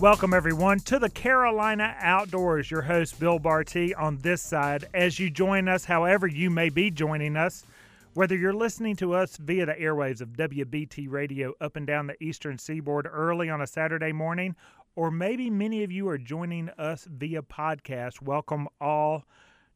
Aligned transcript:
Welcome, 0.00 0.32
everyone, 0.32 0.80
to 0.80 0.98
the 0.98 1.10
Carolina 1.10 1.94
Outdoors. 1.98 2.70
Your 2.70 2.80
host, 2.80 3.20
Bill 3.20 3.38
Barty, 3.38 3.94
on 3.94 4.16
this 4.16 4.40
side. 4.40 4.88
As 4.94 5.18
you 5.18 5.28
join 5.28 5.68
us, 5.68 5.84
however, 5.84 6.26
you 6.26 6.48
may 6.48 6.70
be 6.70 6.90
joining 6.90 7.36
us, 7.36 7.66
whether 8.14 8.34
you're 8.34 8.54
listening 8.54 8.96
to 8.96 9.12
us 9.12 9.36
via 9.36 9.66
the 9.66 9.74
airwaves 9.74 10.22
of 10.22 10.30
WBT 10.30 11.06
radio 11.10 11.52
up 11.60 11.76
and 11.76 11.86
down 11.86 12.06
the 12.06 12.16
eastern 12.24 12.56
seaboard 12.56 13.06
early 13.12 13.50
on 13.50 13.60
a 13.60 13.66
Saturday 13.66 14.10
morning, 14.10 14.56
or 14.96 15.10
maybe 15.10 15.50
many 15.50 15.84
of 15.84 15.92
you 15.92 16.08
are 16.08 16.16
joining 16.16 16.70
us 16.78 17.06
via 17.10 17.42
podcast, 17.42 18.22
welcome 18.22 18.68
all 18.80 19.26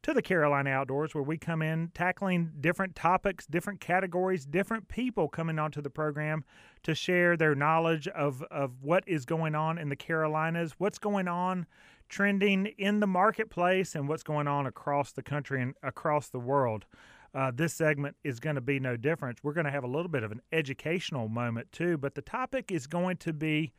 to 0.05 0.13
the 0.13 0.21
Carolina 0.21 0.69
Outdoors, 0.69 1.15
where 1.15 1.23
we 1.23 1.35
come 1.35 1.63
in 1.63 1.89
tackling 1.95 2.51
different 2.61 2.95
topics, 2.95 3.47
different 3.47 3.79
categories, 3.79 4.45
different 4.45 4.87
people 4.87 5.27
coming 5.27 5.57
onto 5.57 5.81
the 5.81 5.89
program 5.89 6.43
to 6.83 6.93
share 6.93 7.35
their 7.35 7.55
knowledge 7.55 8.07
of, 8.09 8.43
of 8.51 8.83
what 8.83 9.03
is 9.07 9.25
going 9.25 9.55
on 9.55 9.79
in 9.79 9.89
the 9.89 9.95
Carolinas, 9.95 10.75
what's 10.77 10.99
going 10.99 11.27
on 11.27 11.65
trending 12.07 12.67
in 12.77 12.99
the 12.99 13.07
marketplace, 13.07 13.95
and 13.95 14.07
what's 14.07 14.21
going 14.21 14.47
on 14.47 14.67
across 14.67 15.11
the 15.11 15.23
country 15.23 15.59
and 15.59 15.73
across 15.81 16.27
the 16.27 16.39
world. 16.39 16.85
Uh, 17.33 17.51
this 17.55 17.73
segment 17.73 18.15
is 18.23 18.39
going 18.39 18.57
to 18.57 18.61
be 18.61 18.79
no 18.79 18.95
different. 18.95 19.39
We're 19.41 19.53
going 19.53 19.65
to 19.65 19.71
have 19.71 19.83
a 19.83 19.87
little 19.87 20.07
bit 20.07 20.21
of 20.21 20.31
an 20.31 20.41
educational 20.51 21.29
moment 21.29 21.71
too, 21.71 21.97
but 21.97 22.13
the 22.13 22.21
topic 22.21 22.71
is 22.71 22.85
going 22.85 23.17
to 23.17 23.33
be 23.33 23.73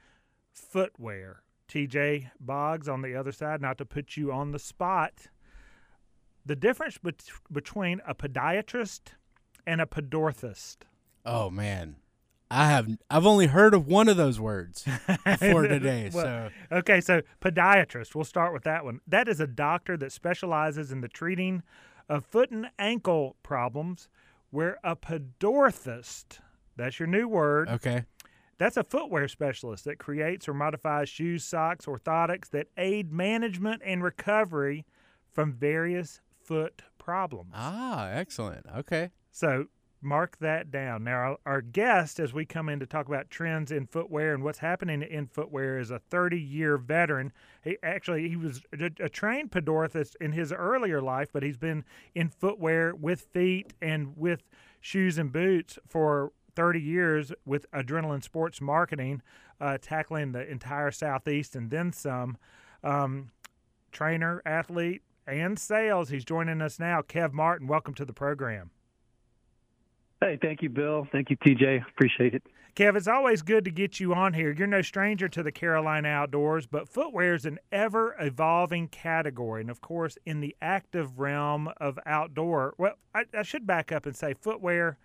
footwear. 0.51 1.45
TJ 1.69 2.31
Boggs 2.41 2.89
on 2.89 3.03
the 3.03 3.15
other 3.15 3.31
side, 3.31 3.61
not 3.61 3.79
to 3.79 3.85
put 3.85 4.17
you 4.17 4.33
on 4.33 4.51
the 4.51 4.59
spot 4.59 5.29
the 6.47 6.57
difference 6.57 6.97
bet- 6.99 7.25
between 7.53 8.01
a 8.07 8.15
podiatrist 8.15 9.01
and 9.67 9.81
a 9.81 9.87
pedorthist. 9.87 10.79
Oh 11.25 11.51
man, 11.51 11.97
I 12.51 12.69
have 12.69 12.89
I've 13.11 13.27
only 13.27 13.49
heard 13.49 13.75
of 13.75 13.89
one 13.89 14.09
of 14.09 14.17
those 14.17 14.39
words 14.39 14.85
for 15.39 15.67
today. 15.69 16.11
well, 16.15 16.51
so 16.71 16.77
okay, 16.79 17.01
so 17.01 17.23
podiatrist. 17.41 18.15
We'll 18.15 18.25
start 18.25 18.53
with 18.53 18.63
that 18.63 18.85
one. 18.85 19.01
That 19.07 19.29
is 19.29 19.41
a 19.41 19.47
doctor 19.47 19.97
that 19.97 20.13
specializes 20.13 20.93
in 20.93 21.01
the 21.01 21.09
treating 21.09 21.63
of 22.09 22.25
foot 22.25 22.51
and 22.51 22.69
ankle 22.79 23.37
problems. 23.43 24.09
Where 24.51 24.79
a 24.85 24.95
pedorthist, 24.95 26.39
that's 26.77 26.99
your 27.01 27.09
new 27.09 27.27
word. 27.29 27.69
Okay. 27.69 28.05
That's 28.59 28.77
a 28.77 28.85
footwear 28.85 29.29
specialist 29.29 29.85
that 29.85 29.99
creates 29.99 30.49
or 30.49 30.55
modifies 30.55 31.09
shoes, 31.11 31.45
socks, 31.45 31.85
orthotics 31.85 32.49
that 32.51 32.69
aid 32.79 33.13
management 33.13 33.83
and 33.85 34.03
recovery 34.03 34.87
from 35.31 35.53
various 35.53 36.23
foot 36.47 36.83
problems. 36.99 37.53
Ah, 37.55 38.09
excellent. 38.09 38.67
Okay. 38.77 39.11
So 39.31 39.67
mark 40.01 40.39
that 40.39 40.71
down. 40.71 41.05
Now, 41.05 41.13
our, 41.13 41.37
our, 41.47 41.61
guest, 41.61 42.21
as 42.21 42.33
we 42.33 42.45
come 42.45 42.69
in 42.69 42.79
to 42.81 42.87
talk 42.87 43.09
about 43.09 43.31
trends 43.31 43.73
in 43.73 43.87
footwear 43.87 44.35
and 44.35 44.45
what's 44.45 44.61
happening 44.61 45.03
in 45.03 45.27
footwear, 45.27 45.79
is 45.79 45.91
a 45.91 46.01
30-year 46.11 46.79
veteran. 46.79 47.33
He 47.63 47.77
actually 47.83 48.29
he 48.29 48.37
was 48.37 48.63
a, 48.79 48.91
a 49.01 49.09
trained 49.09 49.51
pedorthist 49.51 50.15
in 50.21 50.33
his 50.33 50.53
earlier 50.53 51.01
life, 51.03 51.29
but 51.33 51.43
he's 51.43 51.57
been 51.57 51.85
in 52.15 52.29
footwear 52.29 52.95
with 52.95 53.23
feet 53.33 53.75
and 53.83 54.17
with 54.17 54.43
shoes 54.81 55.19
and 55.19 55.33
boots 55.33 55.79
for 55.87 56.33
30 56.55 56.81
years 56.81 57.33
with 57.45 57.71
Adrenaline 57.73 58.23
Sports 58.23 58.61
Marketing, 58.61 59.21
uh, 59.61 59.79
tackling 59.81 60.33
the 60.33 60.49
entire 60.49 60.91
Southeast 60.91 61.57
and 61.57 61.71
then 61.71 61.93
some. 61.93 62.39
Um, 62.85 63.31
trainer, 63.97 64.43
athlete, 64.45 65.03
and 65.27 65.59
sales. 65.59 66.09
He's 66.09 66.25
joining 66.25 66.61
us 66.61 66.79
now. 66.79 67.03
Kev 67.03 67.33
Martin, 67.33 67.67
welcome 67.67 67.95
to 67.95 68.05
the 68.05 68.13
program. 68.13 68.71
Hey, 70.21 70.39
thank 70.41 70.63
you, 70.63 70.71
Bill. 70.71 71.07
Thank 71.13 71.31
you, 71.31 71.37
TJ. 71.37 71.87
Appreciate 71.89 72.35
it. 72.35 72.43
Kev, 72.75 72.95
it's 72.95 73.09
always 73.09 73.41
good 73.41 73.65
to 73.65 73.71
get 73.71 74.01
you 74.01 74.13
on 74.15 74.35
here. 74.35 74.53
You're 74.53 74.67
no 74.67 74.83
stranger 74.83 75.29
to 75.29 75.43
the 75.43 75.51
Carolina 75.51 76.09
outdoors, 76.09 76.67
but 76.67 76.89
footwear 76.89 77.35
is 77.35 77.47
an 77.47 77.59
ever 77.73 78.15
evolving 78.21 78.89
category. 78.89 79.63
And 79.63 79.71
of 79.71 79.81
course, 79.81 80.19
in 80.27 80.41
the 80.41 80.55
active 80.61 81.19
realm 81.19 81.71
of 81.79 81.99
outdoor, 82.05 82.75
well, 82.77 82.95
I, 83.15 83.25
I 83.33 83.43
should 83.45 83.67
back 83.67 83.93
up 83.93 84.05
and 84.05 84.15
say 84.15 84.35
footwear 84.35 84.99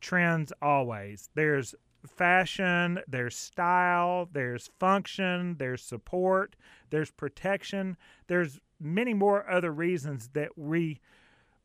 trends 0.00 0.54
always. 0.62 1.28
There's 1.34 1.74
fashion, 2.06 3.00
there's 3.06 3.36
style, 3.36 4.28
there's 4.32 4.70
function, 4.78 5.56
there's 5.58 5.82
support, 5.82 6.56
there's 6.90 7.10
protection, 7.10 7.96
there's 8.26 8.58
many 8.80 9.14
more 9.14 9.48
other 9.48 9.72
reasons 9.72 10.30
that 10.34 10.56
we 10.56 11.00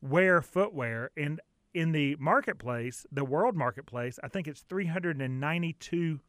wear 0.01 0.41
footwear. 0.41 1.11
And 1.15 1.39
in 1.73 1.91
the 1.91 2.15
marketplace, 2.19 3.05
the 3.11 3.25
world 3.25 3.55
marketplace, 3.55 4.19
I 4.23 4.27
think 4.27 4.47
it's 4.47 4.61
392 4.61 6.19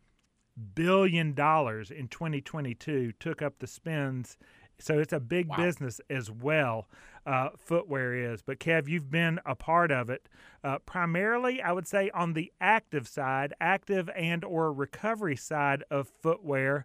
billion 0.75 1.35
dollars 1.35 1.91
in 1.91 2.07
2022 2.07 3.13
took 3.19 3.43
up 3.43 3.59
the 3.59 3.67
spends 3.67 4.39
so 4.79 4.99
it's 4.99 5.13
a 5.13 5.21
big 5.21 5.49
wow. 5.49 5.57
business 5.57 6.01
as 6.11 6.31
well. 6.31 6.89
Uh, 7.27 7.51
footwear 7.59 8.33
is, 8.33 8.43
but 8.43 8.61
Kev, 8.61 8.87
you've 8.87 9.11
been 9.11 9.41
a 9.47 9.55
part 9.55 9.91
of 9.91 10.11
it. 10.11 10.29
Uh, 10.63 10.79
primarily, 10.81 11.63
I 11.63 11.73
would 11.73 11.87
say 11.87 12.11
on 12.13 12.35
the 12.35 12.53
active 12.61 13.09
side, 13.09 13.55
active 13.61 14.11
and 14.15 14.45
or 14.45 14.73
recovery 14.73 15.37
side 15.37 15.85
of 15.91 16.09
footwear. 16.09 16.85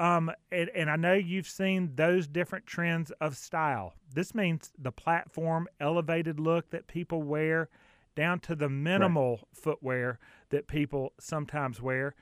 Um, 0.00 0.30
and, 0.52 0.70
and 0.70 0.90
I 0.90 0.96
know 0.96 1.14
you've 1.14 1.48
seen 1.48 1.92
those 1.96 2.28
different 2.28 2.66
trends 2.66 3.10
of 3.20 3.36
style. 3.36 3.94
This 4.14 4.34
means 4.34 4.72
the 4.78 4.92
platform 4.92 5.66
elevated 5.80 6.38
look 6.38 6.70
that 6.70 6.86
people 6.86 7.22
wear, 7.22 7.68
down 8.14 8.40
to 8.40 8.54
the 8.54 8.68
minimal 8.68 9.36
right. 9.36 9.44
footwear 9.52 10.18
that 10.50 10.66
people 10.66 11.12
sometimes 11.20 11.80
wear. 11.80 12.14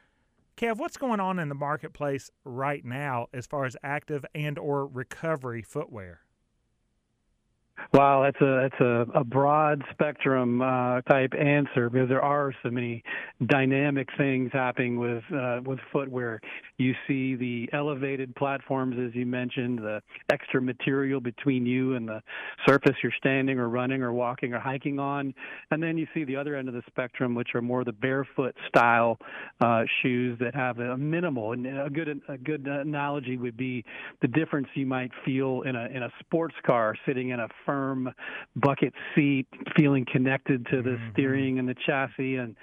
Kev, 0.56 0.76
what's 0.78 0.96
going 0.96 1.20
on 1.20 1.38
in 1.38 1.48
the 1.50 1.54
marketplace 1.54 2.30
right 2.44 2.84
now 2.84 3.26
as 3.34 3.46
far 3.46 3.66
as 3.66 3.76
active 3.82 4.24
and 4.34 4.58
or 4.58 4.86
recovery 4.86 5.62
footwear? 5.62 6.20
Wow, 7.92 8.22
that's 8.24 8.40
a 8.40 8.68
that's 8.68 8.80
a, 8.80 9.20
a 9.20 9.24
broad 9.24 9.82
spectrum 9.92 10.60
uh, 10.60 11.02
type 11.02 11.32
answer 11.38 11.88
because 11.88 12.08
there 12.08 12.22
are 12.22 12.52
so 12.62 12.70
many 12.70 13.02
dynamic 13.46 14.08
things 14.18 14.50
happening 14.52 14.98
with 14.98 15.22
uh, 15.34 15.60
with 15.64 15.78
footwear. 15.92 16.40
You 16.78 16.94
see 17.06 17.36
the 17.36 17.68
elevated 17.72 18.34
platforms, 18.34 18.96
as 18.98 19.14
you 19.14 19.24
mentioned, 19.24 19.78
the 19.78 20.02
extra 20.32 20.60
material 20.60 21.20
between 21.20 21.64
you 21.64 21.94
and 21.94 22.08
the 22.08 22.22
surface 22.66 22.96
you're 23.02 23.12
standing 23.16 23.58
or 23.58 23.68
running 23.68 24.02
or 24.02 24.12
walking 24.12 24.52
or 24.52 24.58
hiking 24.58 24.98
on, 24.98 25.32
and 25.70 25.82
then 25.82 25.96
you 25.96 26.06
see 26.12 26.24
the 26.24 26.36
other 26.36 26.56
end 26.56 26.68
of 26.68 26.74
the 26.74 26.82
spectrum, 26.86 27.34
which 27.34 27.54
are 27.54 27.62
more 27.62 27.84
the 27.84 27.92
barefoot 27.92 28.54
style 28.68 29.18
uh, 29.60 29.82
shoes 30.02 30.38
that 30.40 30.54
have 30.54 30.78
a 30.78 30.96
minimal. 30.96 31.52
And 31.52 31.66
a 31.66 31.88
good 31.88 32.20
a 32.28 32.36
good 32.36 32.66
analogy 32.66 33.36
would 33.36 33.56
be 33.56 33.84
the 34.22 34.28
difference 34.28 34.68
you 34.74 34.86
might 34.86 35.12
feel 35.24 35.62
in 35.62 35.76
a 35.76 35.86
in 35.86 36.02
a 36.02 36.10
sports 36.20 36.54
car 36.64 36.96
sitting 37.06 37.30
in 37.30 37.40
a 37.40 37.48
firm 37.66 38.12
bucket 38.54 38.94
seat, 39.14 39.46
feeling 39.76 40.06
connected 40.10 40.66
to 40.70 40.82
the 40.82 40.90
mm-hmm. 40.90 41.12
steering 41.12 41.58
and 41.58 41.68
the 41.68 41.74
chassis 41.74 42.36
and 42.36 42.56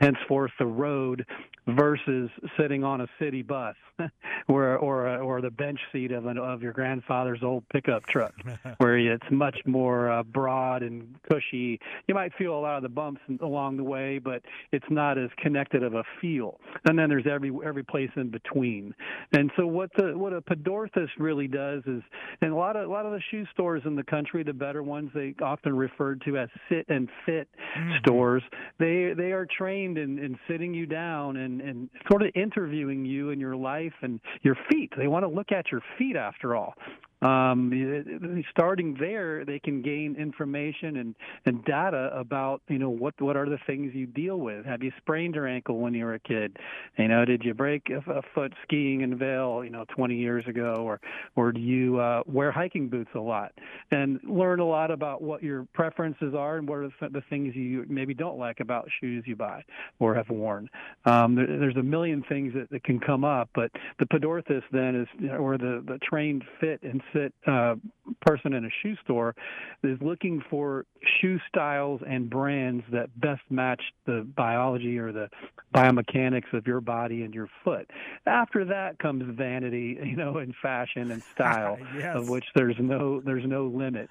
henceforth 0.00 0.50
the 0.58 0.66
road 0.66 1.24
versus 1.66 2.30
sitting 2.58 2.82
on 2.82 3.02
a 3.02 3.06
city 3.18 3.42
bus 3.42 3.76
or 4.48 4.76
or 4.76 5.18
or 5.18 5.40
the 5.40 5.50
bench 5.50 5.80
seat 5.92 6.12
of 6.12 6.26
an, 6.26 6.38
of 6.38 6.62
your 6.62 6.72
grandfather's 6.72 7.42
old 7.42 7.68
pickup 7.68 8.06
truck 8.06 8.32
where 8.78 8.96
it's 8.96 9.30
much 9.30 9.58
more 9.66 10.10
uh, 10.10 10.22
broad 10.22 10.82
and 10.82 11.16
cushy. 11.28 11.78
You 12.06 12.14
might 12.14 12.32
feel 12.34 12.54
a 12.54 12.60
lot 12.60 12.76
of 12.76 12.82
the 12.82 12.88
bumps 12.88 13.20
along 13.40 13.76
the 13.76 13.84
way 13.84 14.18
but 14.18 14.42
it's 14.72 14.86
not 14.90 15.18
as 15.18 15.30
connected 15.38 15.82
of 15.82 15.94
a 15.94 16.04
feel. 16.20 16.60
And 16.88 16.98
then 16.98 17.08
there's 17.08 17.26
every 17.26 17.52
every 17.64 17.84
place 17.84 18.10
in 18.16 18.30
between. 18.30 18.94
And 19.32 19.50
so 19.56 19.66
what 19.66 19.90
the 19.96 20.16
what 20.16 20.32
a 20.32 20.40
pedorthist 20.40 21.10
really 21.18 21.48
does 21.48 21.82
is 21.86 22.02
and 22.40 22.52
a 22.52 22.56
lot 22.56 22.76
of 22.76 22.88
a 22.88 22.92
lot 22.92 23.06
of 23.06 23.12
the 23.12 23.20
shoe 23.30 23.44
stores 23.52 23.82
in 23.84 23.96
the 23.96 24.04
country 24.04 24.42
the 24.48 24.54
better 24.54 24.82
ones 24.82 25.10
they 25.14 25.34
often 25.42 25.76
referred 25.76 26.22
to 26.24 26.38
as 26.38 26.48
sit 26.70 26.86
and 26.88 27.08
fit 27.26 27.48
mm-hmm. 27.76 27.90
stores 28.00 28.42
they 28.78 29.12
they 29.16 29.32
are 29.32 29.46
trained 29.46 29.98
in, 29.98 30.18
in 30.18 30.38
sitting 30.48 30.72
you 30.72 30.86
down 30.86 31.36
and 31.36 31.60
and, 31.60 31.90
sort 32.10 32.22
of 32.22 32.30
interviewing 32.34 33.04
you 33.04 33.30
and 33.30 33.40
your 33.40 33.54
life 33.54 33.92
and 34.02 34.20
your 34.42 34.56
feet. 34.70 34.90
They 34.96 35.06
want 35.06 35.24
to 35.24 35.28
look 35.28 35.52
at 35.52 35.70
your 35.70 35.82
feet 35.98 36.16
after 36.16 36.56
all 36.56 36.74
um, 37.20 38.44
starting 38.50 38.96
there, 38.98 39.44
they 39.44 39.58
can 39.58 39.82
gain 39.82 40.14
information 40.16 40.98
and, 40.98 41.14
and 41.46 41.64
data 41.64 42.10
about 42.14 42.62
you 42.68 42.78
know 42.78 42.90
what 42.90 43.20
what 43.20 43.36
are 43.36 43.48
the 43.48 43.58
things 43.66 43.92
you 43.94 44.06
deal 44.06 44.38
with. 44.38 44.64
Have 44.64 44.82
you 44.82 44.92
sprained 44.98 45.34
your 45.34 45.46
ankle 45.46 45.78
when 45.78 45.94
you 45.94 46.04
were 46.04 46.14
a 46.14 46.20
kid? 46.20 46.56
You 46.96 47.08
know, 47.08 47.24
did 47.24 47.42
you 47.44 47.54
break 47.54 47.90
a, 47.90 48.10
a 48.10 48.22
foot 48.34 48.52
skiing 48.62 49.00
in 49.00 49.18
Vail, 49.18 49.62
you 49.64 49.70
know, 49.70 49.84
20 49.96 50.14
years 50.14 50.44
ago, 50.46 50.76
or 50.78 51.00
or 51.34 51.50
do 51.50 51.60
you 51.60 51.98
uh, 51.98 52.22
wear 52.26 52.52
hiking 52.52 52.88
boots 52.88 53.10
a 53.16 53.20
lot? 53.20 53.52
And 53.90 54.20
learn 54.22 54.60
a 54.60 54.66
lot 54.66 54.90
about 54.92 55.20
what 55.20 55.42
your 55.42 55.66
preferences 55.74 56.34
are 56.36 56.58
and 56.58 56.68
what 56.68 56.78
are 56.78 56.90
the, 57.00 57.08
the 57.08 57.22
things 57.28 57.56
you 57.56 57.84
maybe 57.88 58.14
don't 58.14 58.38
like 58.38 58.60
about 58.60 58.88
shoes 59.00 59.24
you 59.26 59.34
buy 59.34 59.64
or 59.98 60.14
have 60.14 60.28
worn. 60.28 60.70
Um, 61.04 61.34
there, 61.34 61.46
there's 61.46 61.76
a 61.76 61.82
million 61.82 62.22
things 62.28 62.54
that, 62.54 62.70
that 62.70 62.84
can 62.84 63.00
come 63.00 63.24
up, 63.24 63.48
but 63.54 63.72
the 63.98 64.06
pedorthist 64.06 64.64
then 64.70 64.94
is 64.94 65.30
or 65.38 65.58
the 65.58 65.82
the 65.84 65.98
trained 65.98 66.44
fit 66.60 66.80
and 66.82 67.02
sit 67.12 67.32
uh, 67.46 67.74
person 68.20 68.52
in 68.52 68.64
a 68.64 68.68
shoe 68.82 68.94
store 69.04 69.34
is 69.82 69.98
looking 70.00 70.42
for 70.50 70.86
shoe 71.20 71.38
styles 71.48 72.00
and 72.06 72.28
brands 72.30 72.84
that 72.92 73.08
best 73.20 73.42
match 73.50 73.82
the 74.06 74.26
biology 74.36 74.98
or 74.98 75.12
the 75.12 75.28
biomechanics 75.74 76.52
of 76.52 76.66
your 76.66 76.80
body 76.80 77.22
and 77.22 77.34
your 77.34 77.48
foot. 77.64 77.90
After 78.26 78.64
that 78.66 78.98
comes 78.98 79.22
vanity, 79.36 79.98
you 80.04 80.16
know, 80.16 80.38
and 80.38 80.54
fashion 80.60 81.10
and 81.10 81.22
style, 81.34 81.78
yes. 81.96 82.16
of 82.16 82.28
which 82.28 82.44
there's 82.54 82.76
no 82.78 83.20
there's 83.20 83.46
no 83.46 83.66
limit. 83.66 84.10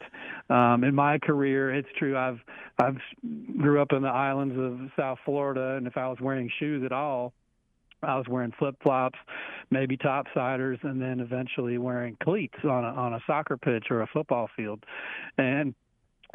Um, 0.50 0.84
in 0.84 0.96
my 0.96 1.18
career, 1.20 1.74
it's 1.74 1.90
true. 1.98 2.18
I've 2.18 2.40
I've 2.80 2.98
grew 3.58 3.82
up 3.82 3.92
in 3.92 4.02
the 4.02 4.10
islands 4.10 4.56
of 4.58 4.90
South 4.96 5.20
Florida, 5.26 5.76
and 5.78 5.88
if 5.88 5.98
I 5.98 6.08
was 6.08 6.20
wearing 6.22 6.50
shoes 6.60 6.84
at 6.86 6.92
all, 6.92 7.34
I 8.04 8.16
was 8.16 8.26
wearing 8.30 8.54
flip 8.58 8.76
flops, 8.82 9.18
maybe 9.72 9.98
topsiders, 9.98 10.84
and 10.84 11.02
then 11.02 11.20
eventually 11.20 11.78
wearing 11.78 12.18
cleats 12.24 12.58
on 12.64 12.84
a 12.84 12.90
on 12.90 13.14
a 13.14 13.20
soccer 13.26 13.58
pitch 13.58 13.88
or 13.90 14.02
a 14.02 14.08
football 14.08 14.50
field, 14.56 14.84
and 15.38 15.74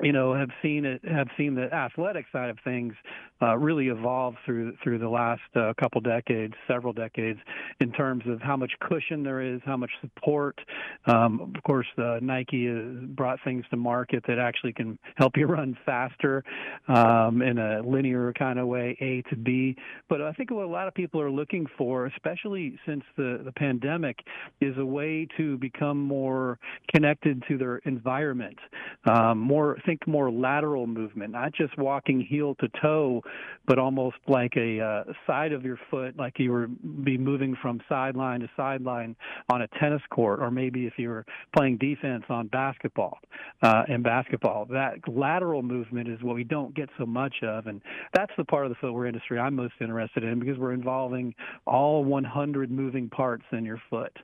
you 0.00 0.12
know 0.12 0.34
have 0.34 0.50
seen 0.62 0.84
it 0.84 1.02
have 1.04 1.28
seen 1.36 1.54
the 1.54 1.72
athletic 1.72 2.26
side 2.32 2.50
of 2.50 2.58
things 2.64 2.94
uh, 3.42 3.56
really 3.58 3.88
evolve 3.88 4.34
through 4.46 4.74
through 4.82 4.98
the 4.98 5.08
last 5.08 5.42
uh, 5.56 5.72
couple 5.78 6.00
decades, 6.00 6.54
several 6.68 6.92
decades, 6.92 7.38
in 7.80 7.92
terms 7.92 8.22
of 8.26 8.40
how 8.40 8.56
much 8.56 8.72
cushion 8.80 9.22
there 9.22 9.40
is, 9.40 9.60
how 9.64 9.76
much 9.76 9.90
support. 10.00 10.58
Um, 11.06 11.52
of 11.54 11.62
course, 11.64 11.86
uh, 11.98 12.18
Nike 12.22 12.66
has 12.66 13.04
brought 13.08 13.38
things 13.44 13.64
to 13.70 13.76
market 13.76 14.24
that 14.28 14.38
actually 14.38 14.72
can 14.72 14.98
help 15.16 15.36
you 15.36 15.46
run 15.52 15.76
faster 15.84 16.44
um, 16.88 17.42
in 17.42 17.58
a 17.58 17.82
linear 17.82 18.32
kind 18.32 18.58
of 18.58 18.68
way, 18.68 18.96
A 19.00 19.22
to 19.30 19.36
B. 19.36 19.76
But 20.08 20.22
I 20.22 20.32
think 20.32 20.50
what 20.50 20.64
a 20.64 20.68
lot 20.68 20.88
of 20.88 20.94
people 20.94 21.20
are 21.20 21.30
looking 21.30 21.66
for, 21.76 22.06
especially 22.06 22.78
since 22.86 23.02
the 23.16 23.42
the 23.44 23.52
pandemic, 23.52 24.20
is 24.60 24.76
a 24.78 24.86
way 24.86 25.26
to 25.36 25.58
become 25.58 25.98
more 25.98 26.58
connected 26.94 27.42
to 27.48 27.58
their 27.58 27.78
environment, 27.78 28.58
um, 29.04 29.38
more 29.38 29.78
think 29.84 30.06
more 30.06 30.30
lateral 30.30 30.86
movement, 30.86 31.32
not 31.32 31.52
just 31.52 31.76
walking 31.78 32.20
heel 32.20 32.54
to 32.56 32.68
toe, 32.80 33.22
but 33.66 33.78
almost 33.78 34.16
like 34.26 34.52
a 34.56 34.80
uh, 34.80 35.04
side 35.26 35.52
of 35.52 35.64
your 35.64 35.78
foot, 35.90 36.16
like 36.16 36.38
you 36.38 36.50
were 36.50 36.66
be 36.66 37.18
moving 37.18 37.56
from 37.60 37.80
sideline 37.88 38.40
to 38.40 38.50
sideline 38.56 39.16
on 39.52 39.62
a 39.62 39.68
tennis 39.80 40.02
court, 40.10 40.40
or 40.40 40.50
maybe 40.50 40.86
if 40.86 40.94
you 40.96 41.08
were 41.08 41.24
playing 41.56 41.78
defense 41.78 42.24
on 42.28 42.48
basketball. 42.48 43.18
Uh, 43.62 43.82
in 43.88 44.02
basketball, 44.02 44.64
that 44.66 44.96
lateral 45.08 45.62
movement 45.62 46.08
is 46.08 46.22
what 46.22 46.34
we 46.34 46.44
don't 46.44 46.74
get 46.74 46.88
so 46.98 47.06
much 47.06 47.34
of, 47.42 47.66
and 47.66 47.80
that's 48.12 48.32
the 48.36 48.44
part 48.44 48.66
of 48.66 48.70
the 48.70 48.76
footwear 48.80 49.06
industry 49.06 49.38
I'm 49.38 49.54
most 49.54 49.74
interested 49.80 50.24
in 50.24 50.38
because 50.38 50.58
we're 50.58 50.72
involving 50.72 51.34
all 51.66 52.04
100 52.04 52.70
moving 52.70 53.08
parts 53.08 53.44
in 53.52 53.64
your 53.64 53.80
foot. 53.90 54.16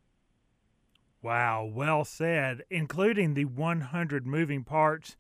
Wow, 1.21 1.69
well 1.73 2.05
said, 2.05 2.63
including 2.71 3.35
the 3.35 3.45
100 3.45 4.27
moving 4.27 4.63
parts 4.63 5.17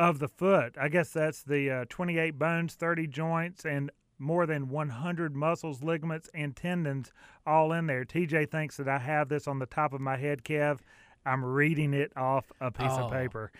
of 0.00 0.18
the 0.18 0.28
foot. 0.28 0.74
I 0.80 0.88
guess 0.88 1.10
that's 1.10 1.42
the 1.42 1.70
uh, 1.70 1.84
28 1.90 2.38
bones, 2.38 2.74
30 2.74 3.06
joints, 3.06 3.66
and 3.66 3.90
more 4.18 4.46
than 4.46 4.68
100 4.70 5.36
muscles, 5.36 5.82
ligaments, 5.82 6.30
and 6.34 6.56
tendons 6.56 7.12
all 7.46 7.72
in 7.72 7.86
there. 7.86 8.04
TJ 8.06 8.50
thinks 8.50 8.78
that 8.78 8.88
I 8.88 8.98
have 8.98 9.28
this 9.28 9.46
on 9.46 9.58
the 9.58 9.66
top 9.66 9.92
of 9.92 10.00
my 10.00 10.16
head, 10.16 10.42
Kev. 10.42 10.78
I'm 11.26 11.44
reading 11.44 11.92
it 11.92 12.12
off 12.16 12.50
a 12.62 12.70
piece 12.70 12.86
Oh. 12.92 13.04
of 13.04 13.12
paper. 13.12 13.52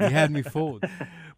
You 0.00 0.06
had 0.06 0.32
me 0.32 0.42
fooled. 0.54 0.84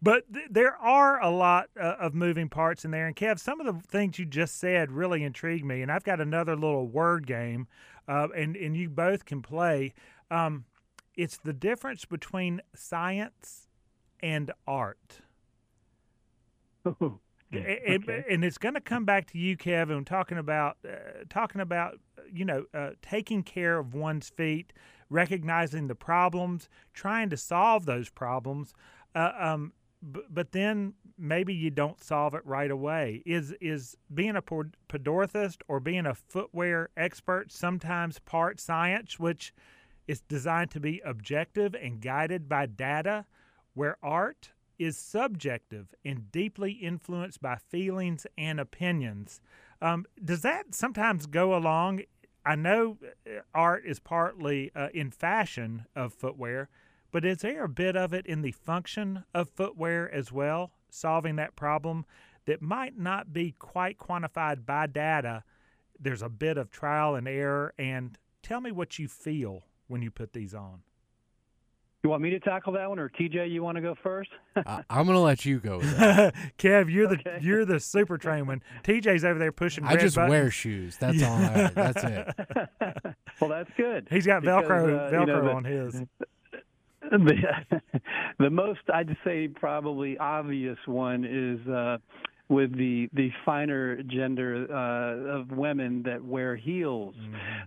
but 0.01 0.23
th- 0.33 0.47
there 0.49 0.75
are 0.77 1.21
a 1.21 1.29
lot 1.29 1.69
uh, 1.79 1.95
of 1.99 2.15
moving 2.15 2.49
parts 2.49 2.83
in 2.83 2.89
there. 2.89 3.05
And 3.05 3.15
Kev, 3.15 3.39
some 3.39 3.59
of 3.61 3.67
the 3.67 3.87
things 3.87 4.17
you 4.17 4.25
just 4.25 4.57
said 4.59 4.91
really 4.91 5.23
intrigued 5.23 5.65
me. 5.65 5.83
And 5.83 5.91
I've 5.91 6.03
got 6.03 6.19
another 6.19 6.55
little 6.55 6.87
word 6.87 7.27
game, 7.27 7.67
uh, 8.07 8.27
and 8.35 8.55
and 8.55 8.75
you 8.75 8.89
both 8.89 9.25
can 9.25 9.43
play. 9.43 9.93
Um, 10.31 10.65
it's 11.15 11.37
the 11.37 11.53
difference 11.53 12.05
between 12.05 12.61
science 12.75 13.66
and 14.21 14.51
art. 14.67 15.21
A- 17.53 17.89
and, 17.93 18.03
Okay. 18.03 18.25
and 18.29 18.43
it's 18.43 18.57
going 18.57 18.75
to 18.75 18.81
come 18.81 19.05
back 19.05 19.27
to 19.31 19.37
you, 19.37 19.55
Kevin, 19.55 20.03
talking 20.03 20.37
about 20.37 20.77
uh, 20.85 21.23
talking 21.29 21.61
about 21.61 21.97
you 22.31 22.43
know 22.43 22.65
uh, 22.73 22.91
taking 23.01 23.41
care 23.41 23.77
of 23.79 23.93
one's 23.93 24.27
feet, 24.29 24.73
recognizing 25.09 25.87
the 25.87 25.95
problems, 25.95 26.67
trying 26.93 27.29
to 27.29 27.37
solve 27.37 27.85
those 27.85 28.09
problems, 28.09 28.73
uh, 29.15 29.31
um, 29.39 29.71
b- 30.11 30.23
but 30.29 30.51
then 30.51 30.93
maybe 31.17 31.53
you 31.53 31.69
don't 31.69 32.03
solve 32.03 32.33
it 32.33 32.45
right 32.45 32.69
away. 32.69 33.23
Is 33.25 33.53
is 33.61 33.95
being 34.13 34.35
a 34.35 34.41
pod- 34.41 34.75
pedorthist 34.89 35.61
or 35.69 35.79
being 35.79 36.05
a 36.05 36.15
footwear 36.15 36.89
expert 36.97 37.51
sometimes 37.53 38.19
part 38.19 38.59
science, 38.59 39.17
which 39.19 39.53
is 40.05 40.19
designed 40.19 40.71
to 40.71 40.81
be 40.81 41.01
objective 41.05 41.73
and 41.75 42.01
guided 42.01 42.49
by 42.49 42.65
data, 42.65 43.25
where 43.77 43.97
art 44.01 44.49
is 44.79 44.97
subjective 44.97 45.93
and 46.03 46.31
deeply 46.31 46.71
influenced 46.71 47.39
by 47.39 47.55
feelings 47.55 48.25
and 48.35 48.59
opinions. 48.59 49.39
Um, 49.81 50.05
does 50.23 50.41
that 50.41 50.73
sometimes 50.73 51.27
go 51.27 51.55
along? 51.55 52.01
I 52.43 52.55
know 52.55 52.97
uh, 53.03 53.41
art 53.53 53.83
is 53.85 53.99
partly 53.99 54.71
uh, 54.75 54.87
in 54.95 55.11
fashion 55.11 55.85
of 55.95 56.11
footwear, 56.11 56.69
but 57.11 57.23
is 57.23 57.39
there 57.39 57.65
a 57.65 57.69
bit 57.69 57.95
of 57.95 58.13
it 58.13 58.25
in 58.25 58.41
the 58.41 58.51
function 58.51 59.23
of 59.33 59.49
footwear 59.49 60.11
as 60.11 60.31
well, 60.31 60.71
solving 60.89 61.35
that 61.35 61.55
problem 61.55 62.05
that 62.45 62.63
might 62.63 62.97
not 62.97 63.31
be 63.31 63.51
quite 63.59 63.99
quantified 63.99 64.65
by 64.65 64.87
data? 64.87 65.43
There's 65.99 66.23
a 66.23 66.29
bit 66.29 66.57
of 66.57 66.71
trial 66.71 67.13
and 67.13 67.27
error, 67.27 67.75
and 67.77 68.17
tell 68.41 68.59
me 68.59 68.71
what 68.71 68.97
you 68.97 69.07
feel 69.07 69.65
when 69.87 70.01
you 70.01 70.09
put 70.09 70.33
these 70.33 70.55
on. 70.55 70.81
You 72.07 72.11
want 72.11 72.23
me 72.23 72.29
to 72.29 72.39
tackle 72.39 72.71
that 72.71 72.87
one, 72.87 72.99
or 72.99 73.09
TJ? 73.09 73.51
You 73.51 73.61
want 73.61 73.75
to 73.75 73.81
go 73.81 73.93
first? 74.01 74.29
I, 74.55 74.81
I'm 74.89 75.05
gonna 75.07 75.19
let 75.19 75.43
you 75.43 75.59
go 75.59 75.79
with 75.79 75.97
that. 75.97 76.33
Kev, 76.57 76.89
you're 76.89 77.05
the 77.09 77.19
you're 77.41 77.65
the 77.65 77.81
super 77.81 78.17
train 78.17 78.47
one. 78.47 78.63
TJ's 78.85 79.25
over 79.25 79.37
there 79.37 79.51
pushing. 79.51 79.83
I 79.83 79.95
red 79.95 79.99
just 79.99 80.15
buttons. 80.15 80.29
wear 80.31 80.49
shoes. 80.49 80.95
That's 80.95 81.21
all. 81.21 81.35
I, 81.35 81.67
that's 81.75 82.03
it. 82.05 83.15
well, 83.41 83.49
that's 83.49 83.69
good. 83.75 84.07
He's 84.09 84.25
got 84.25 84.41
because, 84.41 84.63
Velcro 84.63 84.83
uh, 84.85 85.11
you 85.11 85.17
Velcro 85.17 85.27
know, 85.27 85.43
the- 85.43 85.51
on 85.51 85.63
his. 85.65 86.01
the, 87.11 87.81
the 88.39 88.49
most 88.51 88.79
I'd 88.93 89.17
say 89.25 89.49
probably 89.49 90.17
obvious 90.17 90.77
one 90.85 91.25
is 91.25 91.67
uh, 91.67 91.97
with 92.49 92.75
the 92.77 93.09
the 93.13 93.29
finer 93.45 94.01
gender 94.03 94.67
uh, 94.69 95.39
of 95.39 95.51
women 95.51 96.03
that 96.03 96.23
wear 96.23 96.55
heels 96.55 97.15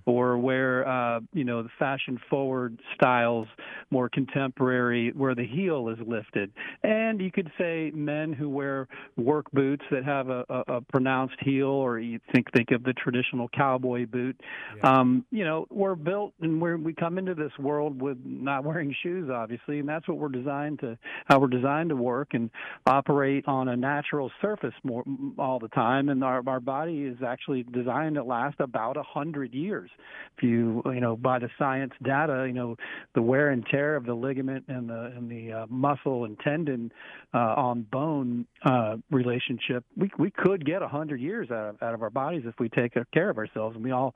or 0.07 0.39
wear 0.39 0.89
uh, 0.89 1.21
you 1.33 1.45
know 1.45 1.63
the 1.63 1.69
fashion 1.79 2.19
forward 2.29 2.79
styles, 2.95 3.47
more 3.91 4.09
contemporary, 4.09 5.13
where 5.13 5.35
the 5.35 5.47
heel 5.47 5.89
is 5.89 5.99
lifted, 6.07 6.51
and 6.83 7.21
you 7.21 7.31
could 7.31 7.51
say 7.59 7.91
men 7.95 8.33
who 8.33 8.49
wear 8.49 8.89
work 9.17 9.51
boots 9.53 9.85
that 9.91 10.05
have 10.05 10.29
a, 10.29 10.45
a, 10.49 10.75
a 10.77 10.81
pronounced 10.81 11.37
heel, 11.41 11.67
or 11.67 11.99
you 11.99 12.19
think 12.33 12.47
think 12.53 12.71
of 12.71 12.83
the 12.83 12.93
traditional 12.95 13.49
cowboy 13.49 14.07
boot. 14.07 14.41
Yeah. 14.77 14.91
Um, 15.01 15.25
you 15.31 15.45
know, 15.45 15.67
we're 15.71 15.95
built 15.95 16.33
and 16.41 16.61
we're, 16.61 16.77
we 16.77 16.95
come 16.95 17.19
into 17.19 17.35
this 17.35 17.53
world 17.59 18.01
with 18.01 18.19
not 18.25 18.65
wearing 18.65 18.95
shoes, 19.03 19.31
obviously, 19.31 19.79
and 19.81 19.89
that's 19.89 20.07
what 20.09 20.19
we're 20.19 20.29
designed 20.29 20.81
to 20.81 20.99
how 21.27 21.39
we're 21.39 21.49
designed 21.49 21.91
to 21.91 21.97
work 21.97 22.29
and 22.33 22.51
operate 22.87 23.45
on 23.47 23.69
a 23.69 23.77
natural 23.77 24.31
surface 24.41 24.70
more 24.85 25.05
all 25.39 25.59
the 25.59 25.69
time. 25.69 26.09
And 26.09 26.23
our 26.25 26.43
our 26.47 26.61
body 26.61 27.03
is 27.03 27.17
actually 27.27 27.63
designed 27.65 28.17
to 28.17 28.25
last 28.25 28.57
about 28.61 28.97
a 28.97 29.03
hundred 29.03 29.55
years. 29.55 29.91
If 30.37 30.43
you 30.43 30.83
you 30.87 31.01
know 31.01 31.17
by 31.17 31.39
the 31.39 31.49
science 31.59 31.93
data, 32.03 32.45
you 32.47 32.53
know 32.53 32.77
the 33.15 33.23
wear 33.23 33.51
and 33.51 33.65
tear 33.67 33.97
of 33.97 34.05
the 34.07 34.15
ligament 34.15 34.65
and 34.69 34.89
the 34.89 35.13
and 35.17 35.31
the 35.31 35.53
uh, 35.53 35.67
muscle 35.69 36.25
and 36.25 36.39
tendon 36.41 36.93
uh, 37.35 37.39
on 37.39 37.83
bone 37.91 38.47
uh, 38.65 38.97
relationship, 39.11 39.85
we 39.97 40.11
we 40.19 40.31
could 40.31 40.65
get 40.65 40.83
a 40.83 40.89
hundred 40.89 41.21
years 41.21 41.51
out 41.51 41.71
of 41.71 41.83
out 41.83 41.95
of 41.95 42.03
our 42.03 42.11
bodies 42.11 42.43
if 42.47 42.55
we 42.59 42.69
take 42.69 42.95
care 43.13 43.31
of 43.31 43.39
ourselves, 43.39 43.77
and 43.77 43.85
we 43.85 43.91
all 43.91 44.15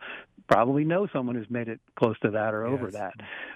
probably 0.49 0.85
know 0.85 1.07
someone 1.13 1.35
who's 1.35 1.49
made 1.49 1.69
it 1.69 1.81
close 1.97 2.19
to 2.21 2.31
that 2.31 2.53
or 2.53 2.67
over 2.67 2.91
Yes. 2.93 2.93
that. 2.93 3.15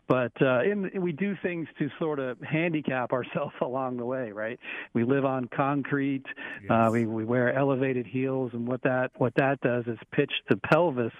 But 0.08 0.32
uh, 0.40 0.62
in, 0.62 0.90
we 1.02 1.12
do 1.12 1.36
things 1.42 1.68
to 1.78 1.90
sort 1.98 2.18
of 2.18 2.40
handicap 2.40 3.12
ourselves 3.12 3.52
along 3.60 3.98
the 3.98 4.06
way, 4.06 4.32
right? 4.32 4.58
We 4.94 5.04
live 5.04 5.24
on 5.26 5.48
concrete. 5.54 6.24
Uh, 6.70 6.84
Yes. 6.84 6.87
We 6.90 7.06
we 7.06 7.24
wear 7.24 7.52
elevated 7.54 8.06
heels, 8.06 8.50
and 8.52 8.66
what 8.66 8.82
that 8.82 9.10
what 9.16 9.34
that 9.36 9.60
does 9.60 9.84
is 9.86 9.98
pitch 10.12 10.32
the 10.48 10.56
pelvis 10.56 11.12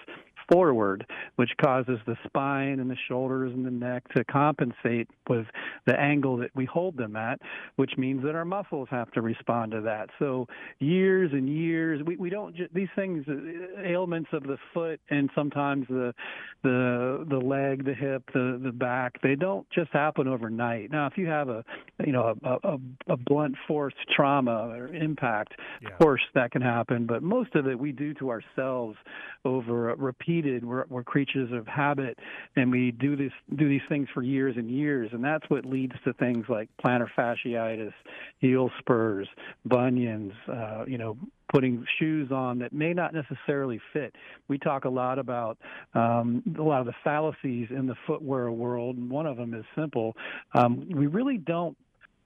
forward, 0.51 1.05
which 1.35 1.51
causes 1.61 1.99
the 2.07 2.15
spine 2.25 2.79
and 2.79 2.89
the 2.89 2.97
shoulders 3.07 3.51
and 3.53 3.65
the 3.65 3.71
neck 3.71 4.03
to 4.15 4.23
compensate 4.25 5.07
with 5.29 5.45
the 5.85 5.99
angle 5.99 6.37
that 6.37 6.49
we 6.55 6.65
hold 6.65 6.97
them 6.97 7.15
at, 7.15 7.39
which 7.75 7.91
means 7.97 8.23
that 8.23 8.35
our 8.35 8.45
muscles 8.45 8.87
have 8.89 9.11
to 9.11 9.21
respond 9.21 9.71
to 9.71 9.81
that. 9.81 10.09
So 10.17 10.47
years 10.79 11.31
and 11.33 11.47
years, 11.49 12.01
we, 12.05 12.15
we 12.17 12.29
don't 12.29 12.55
ju- 12.55 12.67
these 12.73 12.87
things 12.95 13.25
uh, 13.27 13.81
ailments 13.81 14.29
of 14.33 14.43
the 14.43 14.57
foot 14.73 14.99
and 15.09 15.29
sometimes 15.35 15.85
the 15.87 16.13
the 16.63 17.25
the 17.29 17.37
leg, 17.37 17.85
the 17.85 17.93
hip, 17.93 18.23
the 18.33 18.59
the 18.63 18.71
back, 18.71 19.21
they 19.21 19.35
don't 19.35 19.65
just 19.69 19.91
happen 19.91 20.27
overnight. 20.27 20.91
Now, 20.91 21.07
if 21.07 21.17
you 21.17 21.27
have 21.27 21.49
a 21.49 21.63
you 22.05 22.11
know 22.11 22.35
a 22.43 22.67
a, 22.67 22.77
a 23.13 23.17
blunt 23.17 23.55
force 23.67 23.93
trauma 24.15 24.69
or 24.77 24.87
impact, 24.87 25.53
Yeah. 25.81 25.89
of 25.89 25.99
course 25.99 26.21
that 26.33 26.51
can 26.51 26.61
happen, 26.61 27.05
but 27.05 27.21
most 27.23 27.55
of 27.55 27.67
it 27.67 27.77
we 27.77 27.91
do 27.91 28.13
to 28.15 28.29
ourselves 28.29 28.97
over 29.45 29.95
repeated 29.95 30.38
seated, 30.41 30.65
we're, 30.65 30.85
we're 30.89 31.03
creatures 31.03 31.51
of 31.51 31.67
habit, 31.67 32.17
and 32.55 32.71
we 32.71 32.91
do 32.91 33.15
this 33.15 33.31
do 33.55 33.67
these 33.67 33.81
things 33.89 34.07
for 34.13 34.21
years 34.21 34.55
and 34.57 34.69
years, 34.69 35.09
and 35.13 35.23
that's 35.23 35.49
what 35.49 35.65
leads 35.65 35.93
to 36.03 36.13
things 36.13 36.45
like 36.49 36.69
plantar 36.83 37.07
fasciitis, 37.17 37.93
heel 38.39 38.69
spurs, 38.79 39.27
bunions, 39.65 40.33
uh, 40.51 40.85
you 40.87 40.97
know, 40.97 41.17
putting 41.51 41.83
shoes 41.97 42.31
on 42.31 42.59
that 42.59 42.73
may 42.73 42.93
not 42.93 43.13
necessarily 43.13 43.79
fit. 43.93 44.13
We 44.47 44.57
talk 44.57 44.85
a 44.85 44.89
lot 44.89 45.19
about 45.19 45.57
um, 45.93 46.43
a 46.57 46.63
lot 46.63 46.79
of 46.79 46.85
the 46.85 46.95
fallacies 47.03 47.67
in 47.69 47.87
the 47.87 47.95
footwear 48.07 48.51
world, 48.51 48.97
and 48.97 49.09
one 49.09 49.25
of 49.25 49.37
them 49.37 49.53
is 49.53 49.65
simple. 49.75 50.15
Um, 50.53 50.87
we 50.89 51.07
really 51.07 51.37
don't 51.37 51.77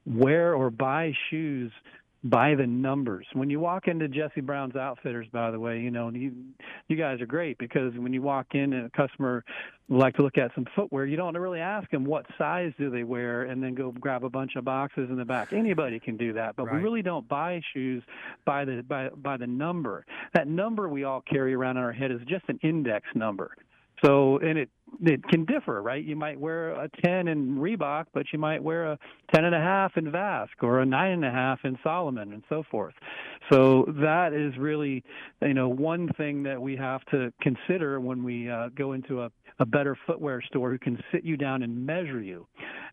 wear 0.05 0.53
or 0.53 0.69
buy 0.69 1.13
shoes 1.29 1.71
by 2.23 2.55
the 2.55 2.65
numbers. 2.65 3.27
When 3.33 3.49
you 3.49 3.59
walk 3.59 3.87
into 3.87 4.07
Jesse 4.07 4.41
Brown's 4.41 4.75
Outfitters, 4.75 5.27
by 5.33 5.51
the 5.51 5.59
way, 5.59 5.79
you 5.79 5.91
know 5.91 6.09
you 6.09 6.31
you 6.87 6.95
guys 6.95 7.19
are 7.21 7.25
great 7.25 7.57
because 7.57 7.93
when 7.97 8.13
you 8.13 8.21
walk 8.21 8.47
in 8.53 8.73
and 8.73 8.85
a 8.85 8.89
customer 8.89 9.43
would 9.89 9.99
like 9.99 10.15
to 10.15 10.21
look 10.21 10.37
at 10.37 10.51
some 10.55 10.65
footwear, 10.75 11.05
you 11.05 11.17
don't 11.17 11.35
really 11.35 11.59
ask 11.59 11.89
them 11.91 12.05
what 12.05 12.25
size 12.37 12.71
do 12.77 12.89
they 12.89 13.03
wear 13.03 13.43
and 13.43 13.61
then 13.61 13.75
go 13.75 13.91
grab 13.91 14.23
a 14.23 14.29
bunch 14.29 14.55
of 14.55 14.63
boxes 14.63 15.09
in 15.09 15.17
the 15.17 15.25
back. 15.25 15.51
Anybody 15.51 15.99
can 15.99 16.15
do 16.15 16.31
that, 16.33 16.55
but 16.55 16.65
Right. 16.67 16.75
we 16.75 16.81
really 16.81 17.01
don't 17.01 17.27
buy 17.27 17.61
shoes 17.73 18.01
by 18.45 18.63
the 18.63 18.83
by 18.87 19.09
by 19.09 19.35
the 19.35 19.47
number. 19.47 20.05
That 20.33 20.47
number 20.47 20.87
we 20.87 21.03
all 21.03 21.21
carry 21.21 21.53
around 21.53 21.77
in 21.77 21.83
our 21.83 21.91
head 21.91 22.11
is 22.11 22.21
just 22.25 22.45
an 22.47 22.59
index 22.63 23.05
number. 23.15 23.51
So, 24.03 24.39
and 24.39 24.57
it 24.57 24.69
it 25.01 25.23
can 25.27 25.45
differ, 25.45 25.81
right? 25.81 26.03
You 26.03 26.15
might 26.15 26.39
wear 26.39 26.71
a 26.71 26.89
10 27.03 27.27
in 27.27 27.55
Reebok, 27.55 28.05
but 28.13 28.25
you 28.31 28.39
might 28.39 28.61
wear 28.61 28.91
a 28.91 28.99
10 29.33 29.45
and 29.45 29.55
a 29.55 29.59
half 29.59 29.97
in 29.97 30.11
Vasque 30.11 30.61
or 30.61 30.79
a 30.79 30.85
nine 30.85 31.11
and 31.11 31.25
a 31.25 31.31
half 31.31 31.59
in 31.63 31.77
Salomon 31.83 32.33
and 32.33 32.43
so 32.49 32.63
forth. 32.69 32.93
So 33.51 33.85
that 34.01 34.33
is 34.33 34.57
really, 34.57 35.03
you 35.41 35.53
know, 35.53 35.67
one 35.67 36.09
thing 36.17 36.43
that 36.43 36.61
we 36.61 36.75
have 36.75 37.03
to 37.05 37.33
consider 37.41 37.99
when 37.99 38.23
we 38.23 38.49
uh, 38.49 38.69
go 38.75 38.93
into 38.93 39.21
a, 39.21 39.31
a 39.59 39.65
better 39.65 39.97
footwear 40.05 40.41
store 40.41 40.71
who 40.71 40.79
can 40.79 41.01
sit 41.11 41.23
you 41.23 41.37
down 41.37 41.63
and 41.63 41.85
measure 41.85 42.21
you. 42.21 42.47